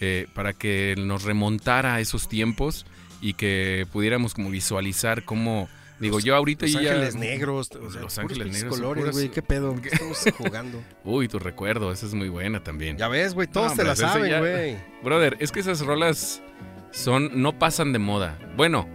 eh, 0.00 0.26
para 0.34 0.52
que 0.52 0.96
nos 0.98 1.22
remontara 1.22 1.94
a 1.94 2.00
esos 2.00 2.28
tiempos 2.28 2.86
y 3.20 3.34
que 3.34 3.86
pudiéramos 3.92 4.34
como 4.34 4.50
visualizar 4.50 5.22
cómo, 5.24 5.68
digo, 6.00 6.16
Los- 6.16 6.24
yo 6.24 6.36
ahorita 6.36 6.66
Los 6.66 6.72
ya... 6.72 6.78
ángeles 6.92 7.14
negros. 7.16 7.70
o 7.72 7.90
sea, 7.90 8.00
Los 8.02 8.18
ángeles 8.18 8.52
negros 8.52 8.76
colores, 8.78 9.10
güey. 9.12 9.28
¿Qué 9.30 9.42
pedo? 9.42 9.74
¿Qué 9.80 9.88
estamos 9.88 10.18
jugando? 10.38 10.82
Uy, 11.04 11.28
tu 11.28 11.38
recuerdo, 11.38 11.92
esa 11.92 12.06
es 12.06 12.14
muy 12.14 12.28
buena 12.28 12.62
también. 12.62 12.96
Ya 12.96 13.08
ves, 13.08 13.34
güey. 13.34 13.46
Todos 13.46 13.70
No, 13.72 13.76
te 13.76 13.84
la 13.84 13.96
saben, 13.96 14.38
güey. 14.40 14.76
Brother, 15.02 15.36
es 15.40 15.52
que 15.52 15.60
esas 15.60 15.80
rolas 15.80 16.42
son 16.90 17.42
no 17.42 17.58
pasan 17.58 17.92
de 17.92 17.98
moda. 17.98 18.38
Bueno, 18.56 18.88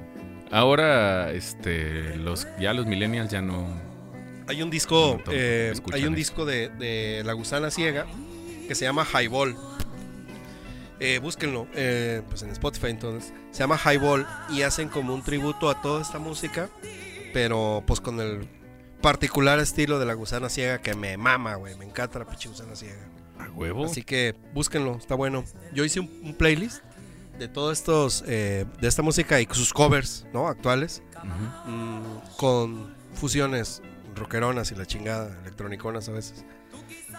ahora 0.51 1.31
este 1.31 2.15
los 2.17 2.47
ya 2.59 2.73
los 2.73 2.85
millennials 2.85 3.29
ya 3.29 3.41
no 3.41 3.67
Hay 4.47 4.61
un 4.61 4.69
disco, 4.69 5.17
No, 5.25 5.31
no, 5.31 5.37
eh, 5.37 5.73
hay 5.93 6.05
un 6.05 6.15
disco 6.15 6.45
de, 6.45 6.69
de 6.69 7.21
La 7.25 7.33
Gusana 7.33 7.69
Ciega 7.71 8.07
que 8.67 8.75
se 8.75 8.85
llama 8.85 9.05
Highball. 9.05 9.55
Eh, 10.99 11.19
búsquenlo, 11.19 11.67
eh, 11.73 12.21
pues 12.29 12.41
en 12.43 12.49
Spotify 12.49 12.87
entonces. 12.87 13.33
Se 13.51 13.59
llama 13.59 13.77
Highball 13.77 14.27
y 14.49 14.63
hacen 14.63 14.89
como 14.89 15.13
un 15.13 15.23
tributo 15.23 15.69
a 15.69 15.81
toda 15.81 16.01
esta 16.01 16.19
música, 16.19 16.69
pero 17.33 17.83
pues 17.85 18.01
con 18.01 18.19
el 18.19 18.47
particular 19.01 19.59
estilo 19.59 19.97
de 19.99 20.05
La 20.05 20.13
Gusana 20.13 20.49
Ciega 20.49 20.79
que 20.79 20.95
me 20.95 21.15
mama, 21.17 21.55
güey. 21.55 21.75
Me 21.77 21.85
encanta 21.85 22.19
la 22.19 22.25
pinche 22.25 22.49
Gusana 22.49 22.75
Ciega. 22.75 23.07
a 23.39 23.49
huevo. 23.51 23.85
Así 23.85 24.03
que 24.03 24.35
búsquenlo, 24.53 24.97
está 24.97 25.15
bueno. 25.15 25.45
Yo 25.73 25.85
hice 25.85 26.01
un, 26.01 26.09
un 26.23 26.33
playlist 26.35 26.83
de 27.39 27.47
todos 27.47 27.77
estos, 27.79 28.23
eh, 28.27 28.65
de 28.79 28.87
esta 28.87 29.01
música 29.01 29.39
y 29.39 29.47
sus 29.51 29.73
covers, 29.73 30.27
¿no? 30.33 30.47
Actuales 30.47 31.01
mm, 31.65 32.35
con 32.37 32.93
fusiones 33.13 33.81
rockeronas 34.15 34.71
y 34.71 34.75
la 34.75 34.85
chingada, 34.85 35.35
electroniconas 35.41 36.09
a 36.09 36.11
veces. 36.11 36.45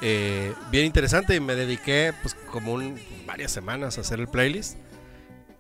Eh, 0.03 0.55
bien 0.71 0.87
interesante 0.87 1.35
y 1.35 1.41
me 1.41 1.55
dediqué 1.55 2.13
pues 2.23 2.35
como 2.51 2.73
un- 2.73 2.99
varias 3.27 3.51
semanas 3.53 3.99
a 3.99 4.01
hacer 4.03 4.19
el 4.21 4.29
playlist. 4.29 4.77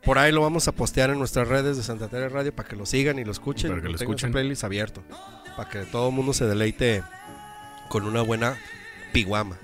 Por 0.04 0.18
ahí 0.18 0.32
lo 0.32 0.40
vamos 0.40 0.66
a 0.66 0.72
postear 0.72 1.10
en 1.10 1.18
nuestras 1.18 1.46
redes 1.46 1.76
de 1.76 1.82
Santa 1.82 2.08
Teresa 2.08 2.30
Radio 2.34 2.54
para 2.54 2.68
que 2.68 2.74
lo 2.76 2.86
sigan 2.86 3.18
y 3.18 3.24
lo 3.24 3.32
escuchen. 3.32 3.70
Para 3.70 3.82
que 3.82 3.88
lo 3.90 3.96
escuchen. 3.96 4.32
playlist 4.32 4.64
abierto. 4.64 5.02
Para 5.56 5.68
que 5.68 5.80
todo 5.80 6.08
el 6.08 6.14
mundo 6.14 6.32
se 6.32 6.46
deleite 6.46 7.02
con 7.90 8.04
una 8.04 8.22
buena 8.22 8.56
piguama. 9.12 9.56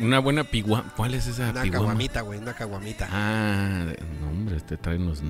Una 0.00 0.18
buena 0.20 0.44
pigua. 0.44 0.84
¿Cuál 0.96 1.14
es 1.14 1.26
esa 1.28 1.50
Una 1.50 1.62
piguama? 1.62 1.84
caguamita, 1.86 2.20
güey, 2.22 2.38
una 2.40 2.54
caguamita. 2.54 3.08
Ah, 3.10 3.84
no, 4.20 4.28
hombre, 4.30 4.56
este 4.56 4.76
trae 4.76 4.96
unos. 4.96 5.22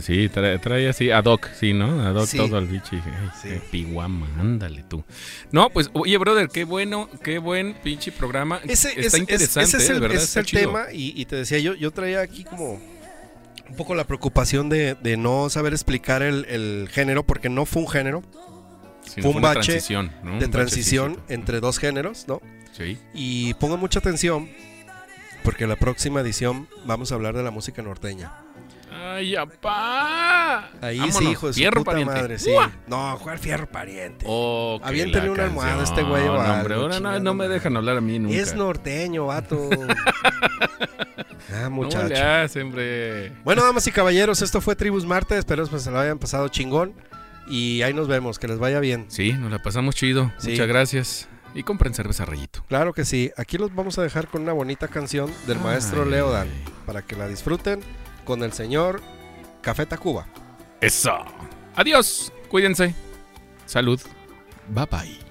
Sí, 0.00 0.28
trae, 0.28 0.58
trae 0.58 0.88
así 0.88 1.10
ad 1.10 1.24
hoc, 1.26 1.48
sí, 1.58 1.72
¿no? 1.72 2.02
Ad 2.02 2.14
hoc 2.16 2.26
Sí. 2.26 2.36
todo 2.38 2.56
al 2.56 2.66
bichi. 2.66 2.96
Ay, 2.96 3.30
Sí. 3.40 3.48
qué 3.50 3.60
piguama, 3.70 4.28
ándale 4.38 4.82
tú. 4.82 5.04
No, 5.52 5.70
pues, 5.70 5.90
oye, 5.92 6.18
brother, 6.18 6.48
qué 6.48 6.64
bueno, 6.64 7.08
qué 7.22 7.38
buen 7.38 7.74
pinche 7.74 8.10
programa. 8.12 8.60
Ese, 8.64 8.88
Está 8.88 9.00
es- 9.00 9.14
es- 9.14 9.20
interesante, 9.20 9.68
ese 9.68 9.76
es 9.78 9.90
¿eh? 9.90 9.92
el, 9.94 10.00
verdad. 10.00 10.16
ese 10.16 10.24
es 10.24 10.36
el 10.36 10.44
chido. 10.46 10.60
tema 10.62 10.86
y, 10.92 11.20
y 11.20 11.24
te 11.26 11.36
decía 11.36 11.58
yo, 11.60 11.74
yo 11.74 11.92
traía 11.92 12.20
aquí 12.20 12.42
como 12.44 12.72
un 12.74 13.76
poco 13.76 13.94
la 13.94 14.04
preocupación 14.04 14.68
de, 14.68 14.96
de 14.96 15.16
no 15.16 15.48
saber 15.50 15.72
explicar 15.72 16.22
el, 16.22 16.44
el 16.46 16.88
género 16.90 17.22
porque 17.24 17.48
no 17.48 17.64
fue 17.64 17.82
un 17.82 17.88
género 17.88 18.22
Sí, 19.02 19.22
fue 19.22 19.30
un 19.30 19.40
bache 19.40 19.60
transición, 19.70 20.10
¿no? 20.24 20.38
de 20.40 20.46
Un 20.46 20.50
transición 20.50 21.12
bachecito. 21.12 21.32
entre 21.34 21.60
dos 21.60 21.78
géneros, 21.78 22.26
¿no? 22.26 22.42
Sí. 22.76 22.98
Y 23.14 23.54
pongan 23.54 23.78
mucha 23.78 24.00
atención 24.00 24.48
porque 25.44 25.66
la 25.68 25.76
próxima 25.76 26.20
edición 26.20 26.68
vamos 26.86 27.12
a 27.12 27.14
hablar 27.14 27.36
de 27.36 27.44
la 27.44 27.52
música 27.52 27.82
norteña. 27.82 28.32
¡Ay, 28.98 29.36
apá! 29.36 30.70
Ahí 30.80 30.98
Vámonos, 30.98 31.18
sí, 31.18 31.28
hijo 31.30 31.46
de 31.48 31.52
su 31.52 31.58
fierro 31.58 31.80
puta 31.80 31.90
pariente. 31.92 32.14
madre, 32.14 32.38
sí. 32.38 32.50
¡Uah! 32.50 32.70
No, 32.86 33.16
jugar 33.18 33.38
fierro 33.38 33.66
pariente. 33.68 34.24
Oh, 34.28 34.80
Aviéntale 34.82 35.30
una 35.30 35.44
almohada 35.44 35.80
a 35.80 35.84
este 35.84 36.02
güey 36.02 36.22
o 36.26 36.34
No, 36.42 36.52
hombre, 36.54 36.74
ahora 36.74 37.00
no, 37.00 37.18
no 37.20 37.34
me 37.34 37.48
dejan 37.48 37.76
hablar 37.76 37.98
a 37.98 38.00
mí 38.00 38.18
nunca. 38.18 38.36
es 38.36 38.54
norteño, 38.54 39.26
vato. 39.26 39.68
ah, 41.52 41.62
No 41.64 41.70
muchacho. 41.70 42.08
le 42.08 42.18
hace, 42.20 42.62
hombre. 42.62 43.32
Bueno, 43.44 43.62
damas 43.64 43.86
y 43.86 43.92
caballeros, 43.92 44.42
esto 44.42 44.60
fue 44.60 44.76
Tribus 44.76 45.04
Marte. 45.04 45.36
Espero 45.38 45.66
que 45.68 45.78
se 45.78 45.90
lo 45.90 45.98
hayan 45.98 46.18
pasado 46.18 46.48
chingón. 46.48 46.94
Y 47.48 47.82
ahí 47.82 47.94
nos 47.94 48.08
vemos. 48.08 48.38
Que 48.38 48.48
les 48.48 48.58
vaya 48.58 48.80
bien. 48.80 49.06
Sí, 49.08 49.32
nos 49.32 49.50
la 49.50 49.58
pasamos 49.60 49.94
chido. 49.94 50.32
Sí. 50.38 50.50
Muchas 50.50 50.66
gracias. 50.66 51.28
Y 51.54 51.62
compren 51.62 51.94
cerveza 51.94 52.24
rayito. 52.24 52.64
Claro 52.68 52.92
que 52.92 53.04
sí. 53.04 53.30
Aquí 53.36 53.56
los 53.56 53.74
vamos 53.74 53.98
a 53.98 54.02
dejar 54.02 54.26
con 54.28 54.42
una 54.42 54.52
bonita 54.52 54.88
canción 54.88 55.30
del 55.46 55.58
maestro 55.60 56.02
Ay. 56.04 56.10
Leo 56.10 56.30
Dan. 56.30 56.48
Para 56.84 57.02
que 57.02 57.16
la 57.16 57.28
disfruten 57.28 57.80
con 58.26 58.42
el 58.42 58.52
señor 58.52 59.00
Café 59.62 59.86
Tacuba. 59.86 60.26
Eso. 60.82 61.16
Adiós. 61.74 62.30
Cuídense. 62.50 62.94
Salud. 63.64 64.00
Bye 64.68 64.86
bye. 64.90 65.25